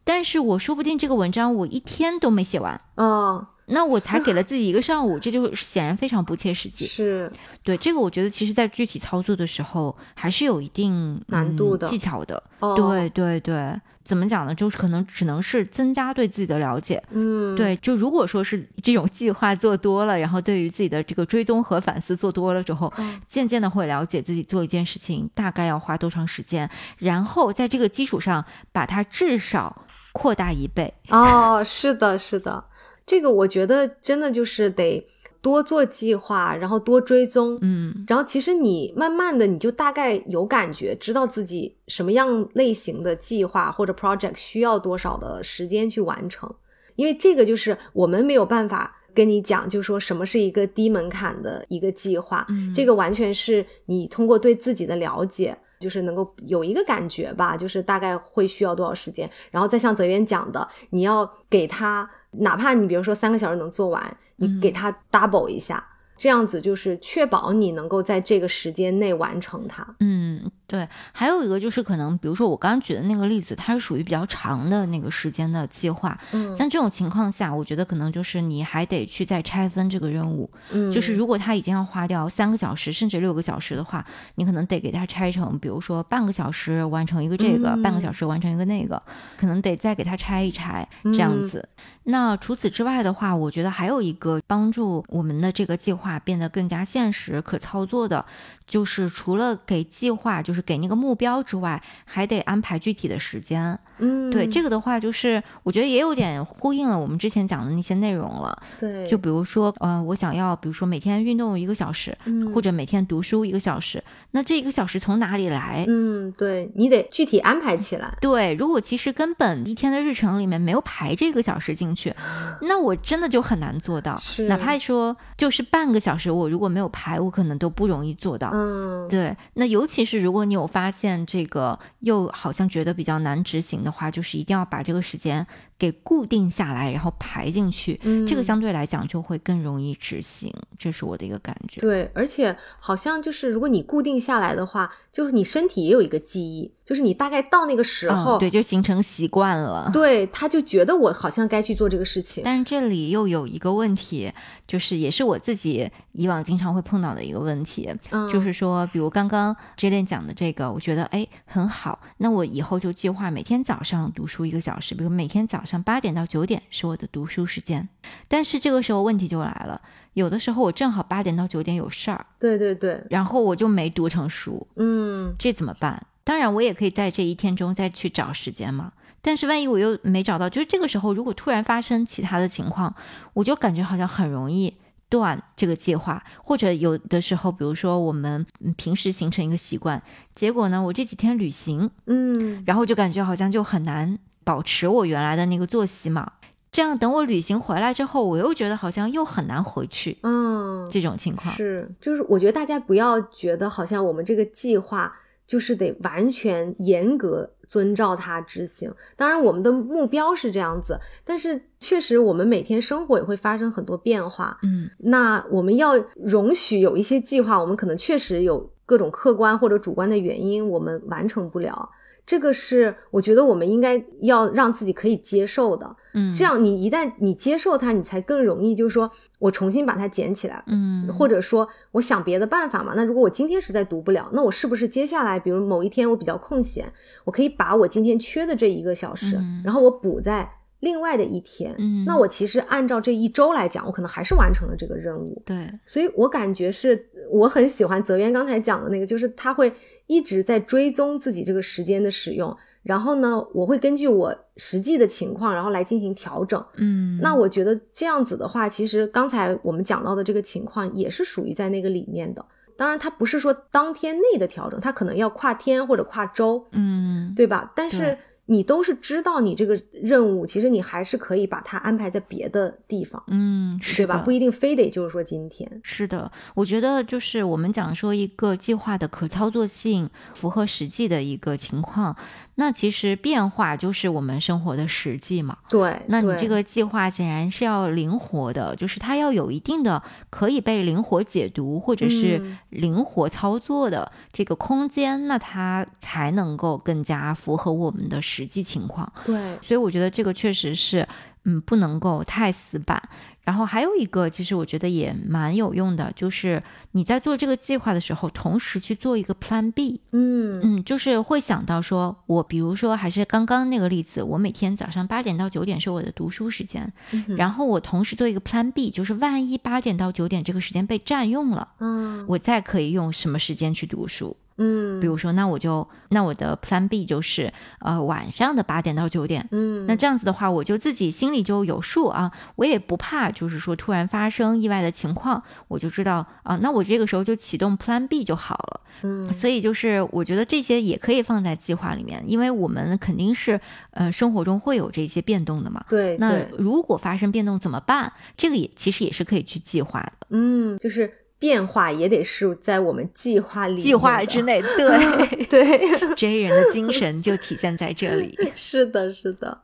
[0.04, 2.82] 但是我说不定这个文章我一天都没写完。
[2.96, 3.48] 哦。
[3.68, 6.86] 那我才给了自己一个上午，这就显然非常不切实际。
[6.86, 7.32] 是
[7.64, 12.42] 对这个，我觉得其实，在具体操作的时候，还是有一定难度的技巧的。
[12.60, 14.54] 哦，对对对，怎么讲呢？
[14.54, 17.02] 就是可能只能是增加对自己的了解。
[17.12, 22.92] 嗯，对，就如果说是这种计划做多了，然后对于自己的这个追踪和反思做多了之后，
[23.28, 28.44] 渐渐的会了解自己做一件事情大概要花多长时间，然后在这个基础上
[28.74, 30.94] 把它至少扩大一倍。
[31.08, 32.66] 哦，是的，是的。
[33.06, 35.06] 这个我觉得真的就是得
[35.42, 46.50] 多做计划，然后多追踪，嗯，然后其实你慢慢的你就大概有感觉，知道自己什么样类型的计划或者 project 需要多少的时间去完成，
[46.96, 52.74] 因为这个就是我们没有办法跟你讲，就是说什么是一个低门槛的一个计划，嗯。
[52.74, 62.10] 这个完全是你通过对自己的了解，就是能够有一个感觉吧，就是大概会需要多少时间，然后再像泽源讲的，你要给他。
[62.34, 65.84] 哪怕你比如说三个小时能做完，你给他 double 一下。
[66.24, 69.86] 这样子就是确保你能够在这个时间内完成它。
[70.00, 70.88] 嗯，对。
[71.12, 76.18] 还有一个就是可能，比如说我刚刚举的那个例子，它是属于比较长的那个时间的计划。
[76.32, 80.50] 嗯，像这种情况下，我觉得可能就是你还得去再拆分这个任务。
[80.72, 84.06] 嗯，就是如果他已经要花掉三个小时甚至六个小时的话，
[84.36, 89.04] 你可能得给它拆成，比如说半个小时完成一个这个，半个小时完成一个那个，
[89.38, 91.68] 可能得再给它拆一拆这样子。
[92.06, 96.13] 那除此之外的话，我觉得还有一个帮助我们的这个计划。
[96.14, 98.24] 化变得更加现实、可操作的，
[98.68, 103.78] 就是除了给计划，就是给那个目标之外，还得安排具体的时间。
[103.98, 108.58] 嗯，对，这个的话，就是我觉得也有点呼应了我们之前讲的那些内容了。
[108.80, 112.16] 对，就比如说，呃，我想要，比如说每天运动一个小时，
[112.54, 114.04] 或者每天读书一个小时，
[114.36, 115.86] 那这一个小时从哪里来？
[115.88, 118.14] 嗯，对你得具体安排起来。
[118.20, 122.14] 对，如果其实根本一天的日程里面没有排这个小时进去，
[122.68, 124.18] 那我真的就很难做到。
[124.18, 125.94] 是，哪怕说就是半。
[125.94, 128.50] 个小时，我如果没有排，我可能都不容易做到。
[128.52, 129.38] 嗯，对。
[129.54, 135.46] 那尤其是如果你有发现这个又好像觉得比较难执行的话，就是一定要把这个时间
[135.84, 141.82] 给固定下来，然后排进去，嗯这个相对来讲就会更容易执行，这是我的一个感觉。
[141.82, 149.88] 对，而且好像就是如果你固定下来的话，就是你身体也有一个记忆，就是你大概到那个时候，嗯对，就形成习惯了。
[149.94, 152.44] 对，他就觉得我好像该去做这个事情。
[152.44, 154.34] 但是这里又有一个问题，
[154.66, 167.88] 就是也是我自己以往经常会碰到的一个问题，嗯，就是说，比如刚刚 Jalen 讲的这个，我觉得哎很好，那我以后就计划每天早上读书一个小时，比如每天早上八点到九点是我的读书时间。
[168.28, 169.82] 但是这个时候问题就来了，
[170.14, 176.06] 有的时候我正好八点到九点有事儿，对对对，然后我就没读成书，嗯，这怎么办？
[176.24, 178.94] 当然，我也可以在这一天中再去找时间嘛。
[179.22, 182.94] 但是万一我又没找到，就是这个时候如果突然发生其他的情况，
[183.34, 184.74] 我就感觉好像很容易
[185.08, 190.02] 断这个计划，或者有的时候，比如说我们嗯平时形成一个习惯，
[190.36, 196.30] 结果呢，我这几天旅行，嗯，然后就感觉好像就很难保持我原来的那个作息嘛。
[196.74, 205.16] 这样等我旅行回来之后，我又觉得好像又很难回去，嗯，这种情况是，就是我觉得大家不要觉得好像我们这个计划
[205.46, 208.92] 就是得完全严格遵照它执行。
[209.16, 214.58] 当然，我们的目标是这样子，但是确实我们每天生活也会发生很多变化。
[214.64, 221.90] 嗯那我们要容许有一些计划，我们可能确实有各种客观或者主观的原因，我们完成不了。
[222.26, 225.96] 这个是我觉得我们应该要让自己可以接受的。
[226.14, 229.10] 嗯，这样，你一旦你接受它，你才更容易，就是说
[229.40, 232.94] 我重新把它捡起来，嗯或者说我想别的办法嘛。
[232.96, 236.92] 那如果我今天实在读不了，那我是不是接下来，比如某一天我比较空闲，
[237.26, 240.50] 我可以把我今天缺的这一个小时，嗯然后我补在
[240.80, 241.76] 另外的一天。
[241.80, 245.42] 嗯那我其实按照这一周来讲，我可能还是完成了这个任务。
[245.46, 249.74] 对，所以我感觉是我很喜欢泽渊刚才讲的那个，就是他会
[250.08, 256.64] 一直在追踪自己这个时间的使用，然后呢，我会根据我实际的情况，然后来进行调整。
[256.76, 262.46] 嗯，那我觉得这样子的话，其实刚才我们讲到的这个情况也是属于在那个里面的。
[262.76, 267.72] 当然，它不是说当天内的调整，它可能要跨天或者跨周，嗯对吧？
[267.76, 274.18] 但是对你都是知道你这个任务，其实你还是可以把它安排在别的地方，嗯，是对吧？
[274.18, 275.80] 不一定非得就是说今天。
[275.82, 282.16] 是的，我觉得就是我们讲说一个计划的可操作性符合实际的一个情况，
[282.56, 285.58] 那其实变化就是我们生活的实际嘛。
[285.70, 299.12] 对，那你这个计划显然是要灵活的，就是它要有一定的可以被灵活解读或者是嗯灵活操作的这个空间，那它才能够更加符合我们的实际情况。
[299.26, 301.08] 对，所以我觉得这个确实是，
[301.46, 303.10] 嗯，不能够太死板。
[303.44, 306.64] 然后还有一个，其实我觉得也蛮有用的，就是
[306.94, 310.00] 你在做这个计划的时候，同时去做一个 Plan B。
[310.14, 324.38] 嗯嗯，就是会想到说，我比如说还是刚刚那个例子，我每天早上八点到九点是我的读书时间，嗯然后我同时做一个 Plan B，就是万一八点到九点这个时间被占用了，嗯我再可以用什么时间去读书？
[324.58, 338.82] 嗯，比如说，那我就那我的 Plan B 就是呃晚上的八点到九点，嗯，那这样子的话，我就自己心里就有数啊，我也不怕，就是说突然发生意外的情况，我就知道啊，那我这个时候就启动 Plan B 就好了。
[339.02, 339.34] 嗯。
[339.34, 343.60] 所以就是我觉得这些也可以放在计划里面，因为我们肯定是
[343.92, 345.84] 呃生活中会有这些变动的嘛。
[345.90, 348.14] 对，那如果发生变动怎么办？
[348.38, 351.12] 这个也其实也是可以去计划的，嗯，就是
[351.44, 354.62] 变化也得是在我们计划里计划之内。
[354.78, 358.40] 对 对，，J 人的精神就体现在这里。
[358.56, 359.64] 是的，是的。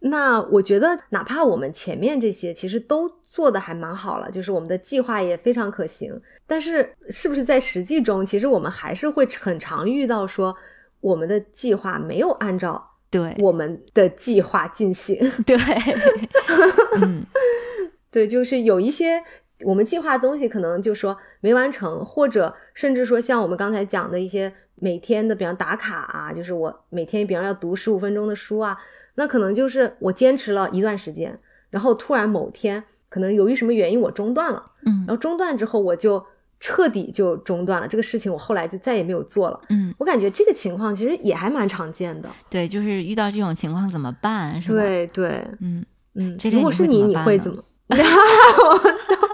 [0.00, 6.20] 那我觉得，哪怕我们前面这些其实都做的还蛮好了，就是我们的计划也非常可行。
[6.48, 10.56] 但是，是不是在实际中，其实我们还是会很常遇到说，
[11.00, 15.16] 我们的计划没有按照对我们的计划进行。
[15.46, 15.56] 对，
[17.00, 17.24] 嗯
[18.10, 19.22] 对，就是有一些
[19.64, 28.78] 我们计划的东西，可能就说没完成，或者甚至说像我们刚才讲的一些每天的，比方打卡啊，就是我每天比方要读十五分钟的书啊，
[29.16, 31.38] 那可能就是我坚持了一段时间，
[31.70, 36.24] 然后突然某天可能由于什么原因我中断了，嗯然后中断之后我就
[36.58, 39.60] 彻底就中断了这个事情，我后来就再也没有做了。
[39.68, 42.28] 嗯，我感觉这个情况其实也还蛮常见的。
[42.48, 44.60] 对，就是遇到这种情况怎么办？
[44.60, 45.84] 是吧？，对对，嗯。
[46.16, 48.10] 嗯，如果是你，你会怎么办呢会怎
[48.82, 49.28] 么？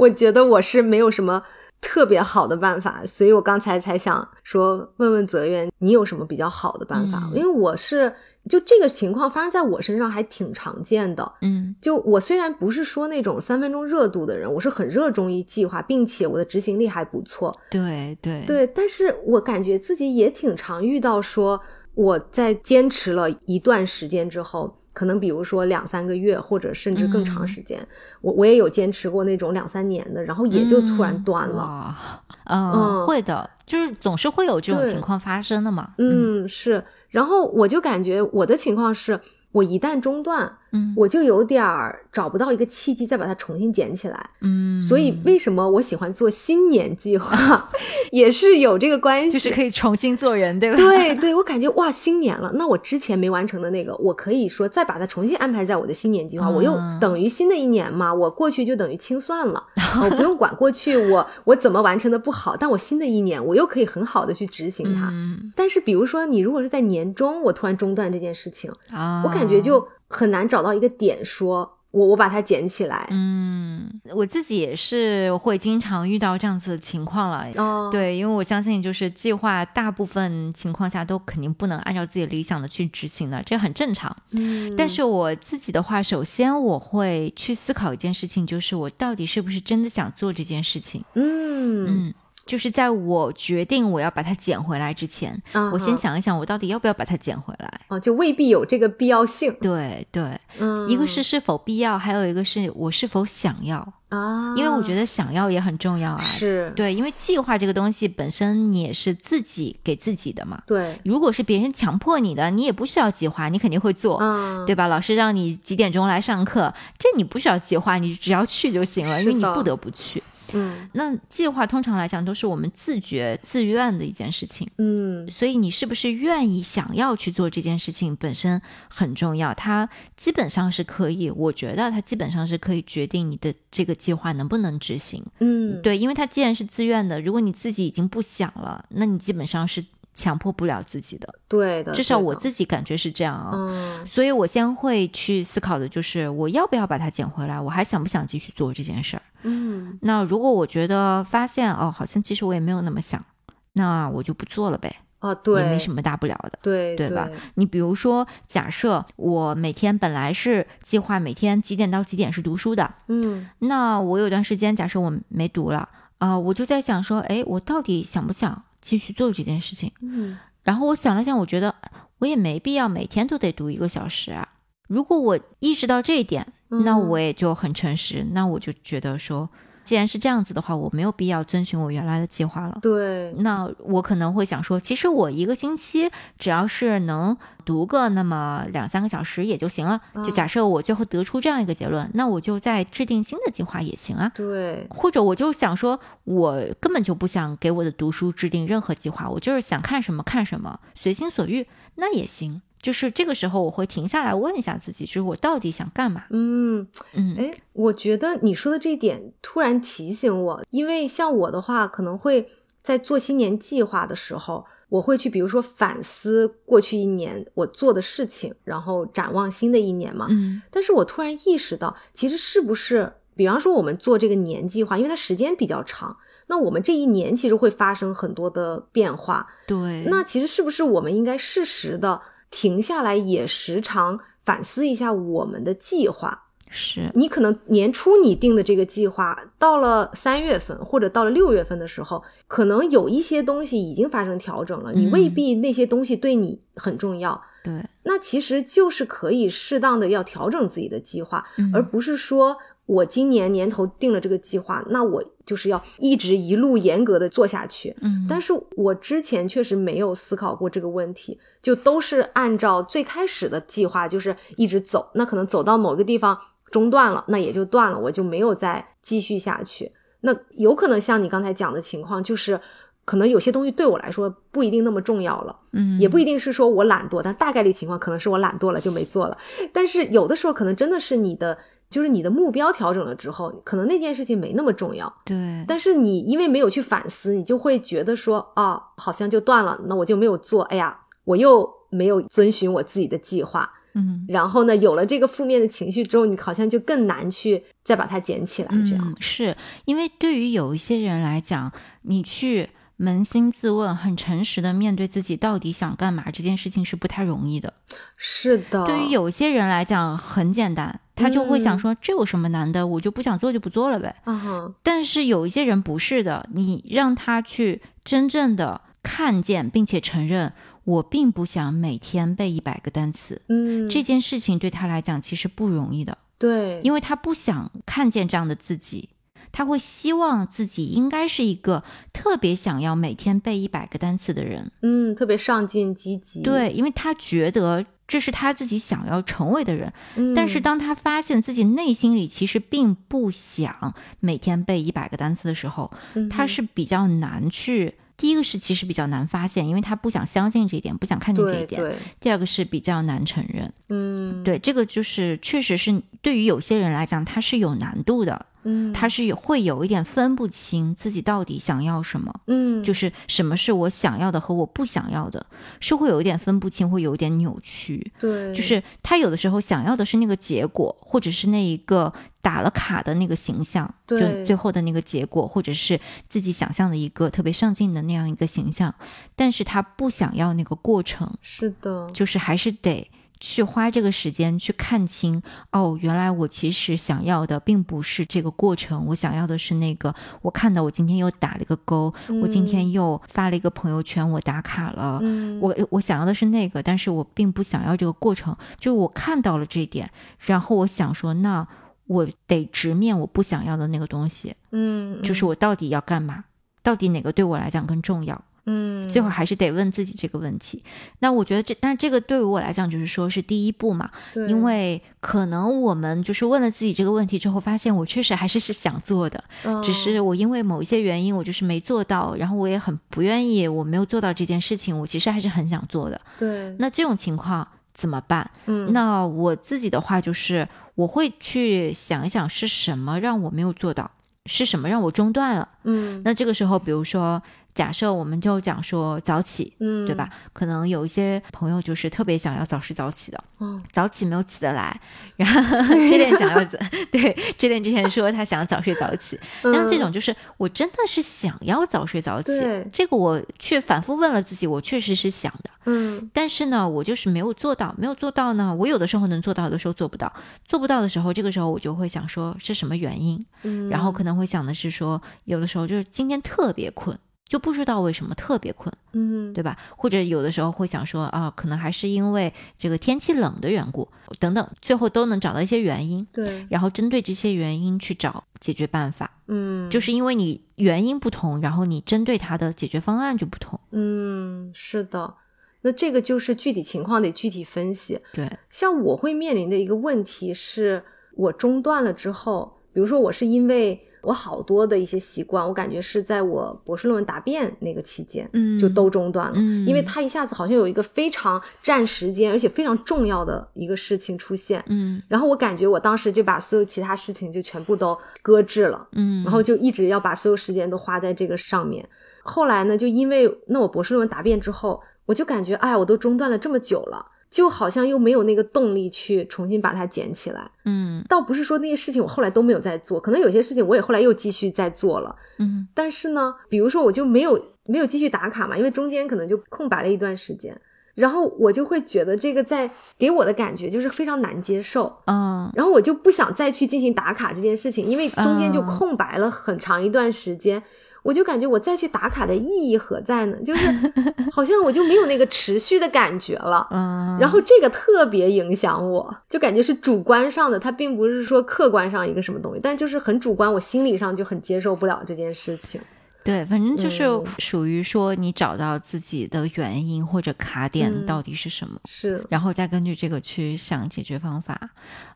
[0.00, 1.42] 我觉得我是没有什么
[1.80, 7.20] 特别好的办法，所以我刚才才想说问问泽源，你有什么比较好的办法？
[7.32, 8.12] 嗯因为我是
[8.48, 11.32] 就这个情况发生在我身上还挺常见的。
[11.42, 17.54] 嗯就我虽然不是说那种三分钟热度的人，我是很热衷于计划，并且我的执行力还不错。
[17.70, 21.60] 对对对，但是我感觉自己也挺常遇到说，
[21.94, 27.80] 我在坚持了一段时间之后，可能比如说两三个月，或者甚至更长时间，
[28.20, 31.96] 我我也有坚持过那种两三年的，然后也就突然断了。
[32.44, 35.94] 嗯，会的，就是总是会有这种情况发生的嘛。
[35.98, 36.84] 嗯，是。
[37.08, 39.20] 然后我就感觉我的情况是。
[39.52, 47.68] 我一旦中断，嗯，我就有点儿找不到一个契机再把它重新捡起来，嗯，所以为什么我喜欢做新年计划，
[48.12, 50.76] 也是有这个关系，就是可以重新做人，对吧？
[50.76, 59.60] 对对，我感觉哇，新年了，那我之前没完成的那个，我可以说再把它重新安排在我的新年计划，我又等于新的一年嘛，我过去就等于清算了，
[60.04, 65.12] 我不用管过去我我怎么完成的不好，但我新的一年我又可以很好的去执行它。
[65.56, 69.30] 但是比如说你如果是在年终，我突然中断这件事情啊，我。
[69.30, 73.06] 感觉就很难找到一个点，说我我把它捡起来。
[73.10, 77.46] 嗯，我自己也是会经常遇到这样子的情况了。
[77.56, 84.14] 哦，对，因为我相信，就是计划大部分情况下都肯定不能按照自己理想的去执行的，这很正常。
[84.32, 91.04] 嗯，但是我自己的话，首先我会去思考一件事情，就是我到底是不是真的想做这件事情。
[91.14, 92.14] 嗯嗯。
[92.46, 95.40] 就是在我决定我要把它捡回来之前，
[95.72, 97.80] 我先想一想，我到底要不要把它捡回来？
[97.88, 99.54] 哦，就未必有这个必要性。
[99.60, 103.76] 对对，嗯，一个是是否必要，还有一个是我是否想要
[104.08, 104.54] 啊？
[104.56, 106.20] 因为我觉得想要也很重要啊。
[106.22, 110.60] 是对，因为计划这个东西本身你也是自己给自己的嘛。
[110.66, 114.18] 对，如果是别人强迫你的，你也不需要计划，你肯定会做，
[114.66, 114.88] 对吧？
[114.88, 120.22] 老师让你几点钟来上课，这你不需要计划，你只要去就行了，因为你不得不去。
[120.54, 139.84] 嗯，那计划通常来讲都是我们自觉自愿的一件事情，嗯，所以你是不是愿意想要去做这件事情本身很重要，它基本上是可以，我觉得它基本上是可以决定你的这个计划能不能执行，嗯，对，因为它既然是自愿的，如果你自己已经不想了，那你基本上是。
[140.20, 149.22] 强迫不了自己的，对的，至少我自己感觉是这样啊，所以我先会去思考的就是我要不要把它捡回来，我还想不想继续做这件事儿？
[149.42, 153.24] 嗯，那如果我觉得发现哦，好像其实我也没有那么想，
[153.72, 154.94] 那我就不做了呗。
[155.20, 157.28] 啊，对，也没什么大不了的，对对吧？
[157.56, 168.62] 你比如说，假设我每天本来是计划每天几点到几点是读书的，嗯，那我有段时间假设我没读了啊，我就在想说，哎，我到底想不想？
[168.80, 171.74] 继续做这件事情，嗯，然后我想了想，我觉得
[172.18, 174.48] 我也没必要每天都得读一个小时啊。
[174.88, 179.48] 如果我意识到这一点，那我也就很诚实，那我就觉得说。
[179.82, 182.78] 既然是这样子的话，我没有必要遵循我原来的计划了。
[182.80, 190.00] 对，那我可能会想说，其实我一个星期只要是能读个那么两三个小时也就行了。
[190.24, 194.30] 就假设我最后得出这样一个结论，那我就再制定新的计划也行啊。
[194.34, 201.66] 对，或者我就想说，我根本就不想给我的读书制定任何计划，我就是想看什么看什么，随心所欲，
[201.96, 202.62] 那也行。
[202.80, 206.24] 就是这个时候，我会停下来问一下自己，就是我到底想干嘛？
[206.30, 212.48] 嗯嗯，哎，我觉得你说的这一点突然提醒我，因为像我的话，可能会
[212.82, 220.26] 在做新年计划的时候，我会去比如说反思过去一年我做的事情，然后展望新的一年嘛。
[220.30, 226.16] 嗯，但是我突然意识到，其实是不是，比方说我们做这个年计划，因为它时间比较长，
[226.46, 229.46] 那我们这一年其实会发生很多的变化。
[229.66, 232.22] 对，那其实是不是我们应该适时的？
[232.50, 236.46] 停下来也时常反思一下我们的计划。
[236.72, 244.92] 是你可能年初你定的这个计划，到了三月份或者到了六月份的时候，可能有一些东西已经发生调整了。
[244.92, 247.42] 你未必那些东西对你很重要。
[247.64, 252.56] 对，那其实就是可以适当的要调整自己的计划，而不是说。
[252.86, 257.94] 我今年年头定了这个计划，那我就是要一直一路严格的做下去。
[258.00, 265.10] 嗯，但是我之前确实没有思考过这个问题，就都是按照最开始的计划，就是一直走。
[265.14, 266.38] 那可能走到某个地方
[266.70, 269.92] 中断了，那也就断了，我就没有再继续下去。
[270.20, 272.60] 那有可能像你刚才讲的情况，就是
[273.04, 275.56] 可能有些东西对我来说不一定那么重要了。
[275.72, 279.36] 嗯，也不一定是说我懒惰，但大概率情况可能是我懒惰了就没做了。
[279.72, 281.56] 但是有的时候可能真的是你的。
[281.90, 285.12] 就是你的目标调整了之后，可能那件事情没那么重要。
[285.24, 290.62] 对，但是你因为没有去反思，你就会觉得说啊，好像就断了，那我就没有做。
[290.62, 290.99] 哎呀，
[291.30, 293.70] 我又没有遵循我自己的计划。
[293.94, 298.68] 嗯，然后呢，有了这个负面的情绪之后，你好像就更难去再把它捡起来。
[298.88, 301.72] 这样是因为对于有一些人来讲，
[302.02, 302.70] 你去。
[303.00, 307.72] 扪心自问，很诚实的面对自己到底想干嘛这件事情是不太容易的。
[308.18, 314.14] 是的，对于有些人来讲很简单，他就会想说这有什么难的，我就不想做就不做了呗。
[314.26, 314.74] 嗯哼。
[314.82, 320.52] 但是有一些人不是的，你让他去真正的看见并且承认
[320.84, 323.42] 我并不想每天背一百个单词。
[323.48, 326.16] 嗯，这件事情对他来讲其实不容易的。
[326.38, 329.10] 对，因为他不想看见这样的自己，
[329.52, 334.72] 他会希望自己应该是一个特别想要每天背一百个单词的人。
[334.80, 336.42] 嗯，特别上进积极。
[336.42, 339.92] 对，因为他觉得这是他自己想要成为的人。
[340.16, 345.92] 嗯，但是当他发现自己内心里其实并不想每天背一百个单词的时候，
[346.30, 347.96] 他是比较难去。
[348.20, 351.96] 第一个是其实比较难发现，因为他不想相信这一点，不想看见这一点。
[352.20, 353.72] 第二个是比较难承认。
[353.88, 358.44] 嗯，对，这个就是确实是对于有些人来讲，他是有难度的。
[358.62, 365.44] 嗯，他是会有一点分不清自己到底想要什么，嗯，就是什么是我想要的和我不想要的，
[365.80, 368.12] 是会有一点分不清，会有一点扭曲。
[368.18, 378.94] 对，就是他有的时候想要的是那个结果，或者是那一个打了卡的那个形象，就最后的那个结果，或者是自己想象的一个特别上进的那样一个形象，
[379.36, 381.30] 但是他不想要那个过程。
[381.40, 383.10] 是的，就是还是得。
[383.40, 390.14] 去花这个时间去看清哦，原来我其实想要的并不是这个过程，我想要的是那个。
[390.42, 392.12] 我看到我今天又打了一个勾，
[392.42, 395.20] 我今天又发了一个朋友圈，我打卡了。
[395.60, 398.54] 我我想要的是那个，但是我并不想要这个过程。
[398.78, 401.66] 就我看到了这一点，然后我想说，那
[402.06, 404.54] 我得直面我不想要的那个东西。
[404.72, 406.44] 嗯，就是我到底要干嘛？
[406.82, 408.42] 到底哪个对我来讲更重要？
[408.66, 410.82] 嗯，最后还是得问自己这个问题。
[411.20, 414.10] 那我觉得这，但是这个对于我来讲，就是说是第一步嘛。
[414.32, 419.42] 对，因为可能我们就是问了自己这个问题之后，发现我确实还是是想做的，
[419.84, 422.34] 只是我因为某一些原因，我就是没做到。
[422.36, 426.20] 然后我也很不愿意，我没有做到这件事情，我其实还是很想做的。
[426.38, 428.50] 对，那这种情况怎么办？
[428.66, 434.10] 嗯，那我自己的话就是，我会去想一想是什么让我没有做到，
[434.46, 435.68] 是什么让我中断了。
[435.84, 437.42] 嗯，那这个时候，比如说。
[437.74, 440.28] 假设我们就讲说早起，嗯，对吧？
[440.52, 445.00] 可能有一些朋友就是特别想要早睡早起的，嗯，早起没有起得来，
[445.36, 446.64] 然后这点想要
[447.12, 452.52] 对这点之前说他想要早睡早起，那这种就是我真的是想要早睡早起，
[452.92, 460.32] 这个我却反复问了自己，我确实是想的，嗯，但是呢，我就是没有做到，没有做到呢，我有的时候能做到，有的时候做不到，
[460.64, 467.18] 做不到的时候，这个时候我就会想说是什么原因，嗯，然后可能会想的是说，有的时候就是今天特别困。
[467.50, 469.76] 就不知道为什么特别困，嗯，对吧？
[469.96, 485.34] 或者有的时候会想说啊，可能还是因为这个天气冷的缘故，等等，最后都能找到一些原因，对，然后针对这些原因去找解决办法，嗯，就是因为你原因不同，然后你针对它的解决方案就不同，嗯，是的，
[485.80, 491.02] 那这个就是具体情况得具体分析，对，像我会面临的一个问题是，
[491.34, 494.06] 我中断了之后，比如说我是因为。
[494.22, 512.06] 我好多的一些习惯，我感觉是在我博士论文答辩那个期间，嗯，就都中断了，嗯，因为它一下子好像有一个非常占时间，而且非常重要的一个事情出现，嗯，然后我感觉我当时就把所有其他事情就全部都搁置了，嗯，然后就一直要把所有时间都花在这个上面。
[512.42, 517.26] 后来呢，就因为那我博士论文答辩之后，我就感觉，哎，我都中断了这么久了。
[517.50, 530.80] 就好像又没有那个动力去重新把它捡起来，嗯，倒不是说那些事情我后来都没有再做，可能有些事情我也后来又继续在做了，嗯，但是呢，比如说我就没有没有继续打卡嘛，因为中间可能就空白了一段时间，
[531.14, 532.88] 然后我就会觉得这个在
[533.18, 540.80] 给我的感觉就是非常难接受，嗯，然后我就不想再去进行打卡这件事情，因为中间就空白了很长一段时间。
[541.22, 543.56] 我就感觉我再去打卡的意义何在呢？
[543.64, 543.86] 就是
[544.50, 556.00] 好像我就没有那个持续的感觉了，嗯，然后这个特别影响我，就感觉是主观上的，它并不是说客观上一个什么东西，但就是很主观，我心理上就很接受不了这件事情。
[556.42, 564.88] 对，反正就是属于说你找到自己的原因或者卡点到底是什么，是，然后再根据这个去想解决方法。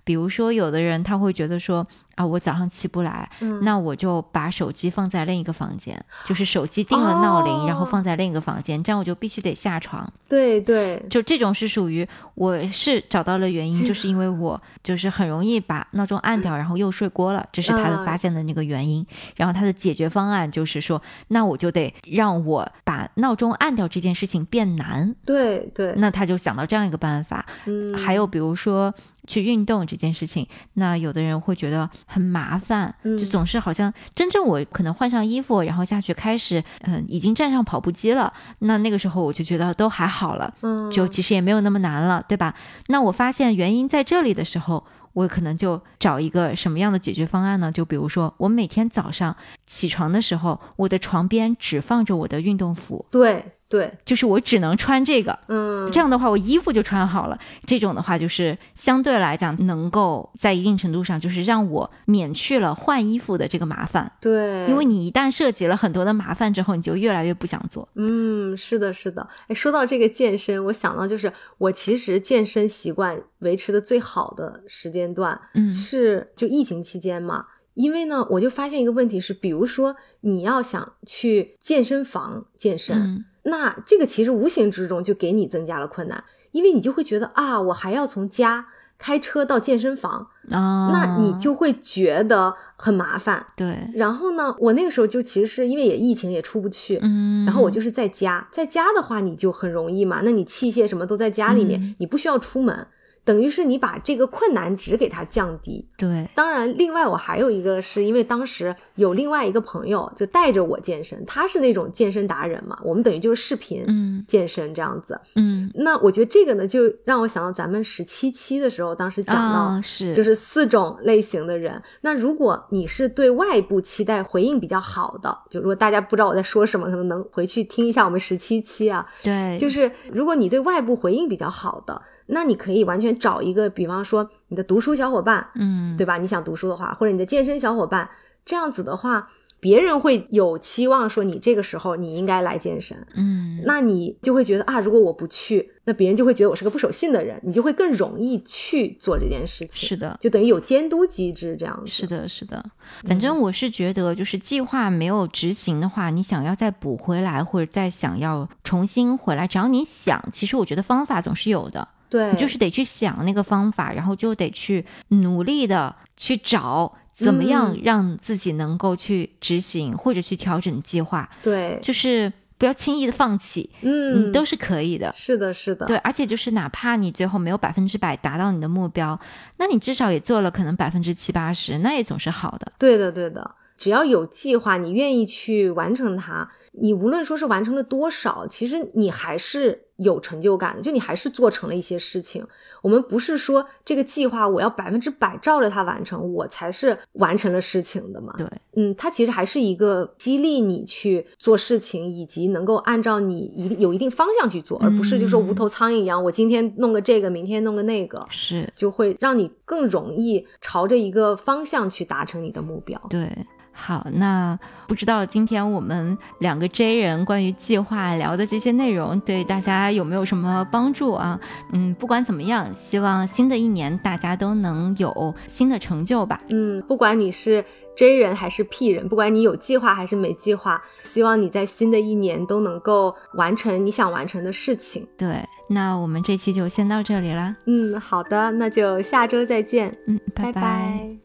[0.05, 1.87] 比如说，有的人他会觉得说。
[2.15, 3.29] 啊，我早上起不来，
[3.63, 10.09] 那我就把手机放在另一个房间，就是手机定了闹铃，然后放在另一个房间，这样我就必须得下床。
[10.29, 19.05] 对对，就这种是属于我是找到了原因， 就是因为我就是很容易把闹钟按掉，然后又睡过了，这是他的发现的那个原因。
[19.35, 25.13] 然后他的解决方案就是说，那我就得让我把闹钟按掉这件事情变难。
[25.27, 27.45] 对对，那他就想到这样一个办法。
[27.65, 28.95] 嗯，还有比如说。
[29.27, 38.33] 去运动这件事情，那有的人会觉得很麻烦，就总是好像真正我可能换上衣服，然后下去开始，嗯，已经站上跑步机了。
[38.61, 42.55] 那那个时候我就觉得都还好了，嗯，就其实也没有那么难了，对吧？
[42.89, 47.70] 那我发现原因在这里的时候，我可能就找一个什么样的解决方案呢？
[47.72, 49.35] 就比如说，我每天早上
[49.66, 53.45] 起床的时候，我的床边只放着我的运动服，对。
[53.69, 57.39] 对，就是我只能穿这个，嗯，这样的话我衣服就穿好了。
[57.67, 64.12] 这种的话就是相对来讲能够在一定程度上就是让我免去了换衣服的这个麻烦。
[64.21, 67.89] 对，因为你一旦涉及了很多的麻烦之后，你就越来越不想做。
[67.95, 69.27] 嗯，是的，是的。
[69.49, 77.47] 哎，说到这个健身，我想到就是我其实健身习惯维持的最好的时间段，嗯，是就疫情期间嘛。
[77.75, 88.66] 因为呢，我就发现一个问题是，比如说你要想去健身房健身，那这个其实无形之中就给你增加了困难，因为你就会觉得啊，我还要从家
[88.99, 93.47] 开车到健身房啊，那你就会觉得很麻烦。
[93.57, 93.90] 对。
[93.95, 102.86] 然后呢，我那个时候就其实是因为也疫情也出不去，嗯，然后我就是在家，在家的话你就很容易嘛，那你器械什么都在家里面，你不需要出门。
[103.25, 106.29] 等于是你把这个困难值给它降低，对。
[106.35, 115.70] 当然，另外我还有一个是因为当时有另外一个朋友就带着我健身，他是那种健身达人嘛，我们等于就是视频健身这样子，嗯。
[115.75, 121.83] 那我觉得这个呢，就让我想到咱们十七期的时候，当时讲到是就是四种类型的人。
[122.03, 129.07] 那如果你是对外部期待回应比较好的，就如果大家不知道我在说什么，可能能回去听一下我们十七期啊。
[129.22, 132.03] 对，就是如果你对外部回应比较好的。
[132.27, 136.18] 那你可以完全找一个，比方说你的读书小伙伴，嗯，对吧？
[136.18, 138.09] 你想读书的话，或者你的健身小伙伴，
[138.45, 139.29] 这样子的话，
[139.61, 149.89] 别人会有期望说你这个时候你应该来健身，嗯，那你就会觉得啊，如果我不去，那别人就会觉得我是个不守信的人，你就会更容易去做这件事情。
[149.89, 151.91] 是的，就等于有监督机制这样子。
[151.91, 152.64] 是的，是的。
[153.07, 161.89] 反正我是觉得，就是计划没有执行的话，你想要再补回来，或者再想要重新回来，只要你想，其实我觉得方法总是有的。
[162.15, 171.29] 对，你就是得去想那个方法，然后就得去努力的去找怎么样让自己能够去执行或者去调整计划。
[171.43, 175.12] 对，就是不要轻易的放弃，嗯，都是可以的。
[175.17, 179.19] 是的，是的，对，而且就是哪怕你最后没有百分之百达到你的目标，
[179.57, 182.73] 那你至少也做了可能百分之七八十，那也总是好的。
[182.79, 186.49] 对的，对的，只要有计划，你愿意去完成它。
[186.81, 192.45] 你无论说是完成了多少，其实你还是有成就感的，就你还是做成了一些事情。
[192.83, 198.35] 我们不是说这个计划我要百分之百照着它完成，我才是完成了事情的嘛？
[198.37, 198.47] 对，
[198.77, 213.01] 嗯，它其实还是一个激励你去做事情，以及能够按照你一有一定方向去做，而不是就说无头苍蝇一样，我今天弄个这个，明天弄个那个，是就会让你更容易朝着一个方向去达成你的目标。
[213.09, 213.31] 对。
[213.77, 214.57] 好，那
[214.87, 221.39] 不知道今天我们两个 J 人关于计划聊的这些内容，对大家有没有什么帮助啊？
[221.72, 226.41] 嗯，不管怎么样，希望新的一年大家都能有新的成就吧。
[226.49, 227.64] 嗯，不管你是
[227.97, 235.07] J 人还是 P 人，不管你有计划还是没计划，希望你在新的一年都能够完成你想完成的事情。
[235.18, 237.55] 对，那我们这期就先到这里啦。
[237.66, 239.93] 嗯，好的，那就下周再见。
[240.07, 241.24] 嗯，拜拜。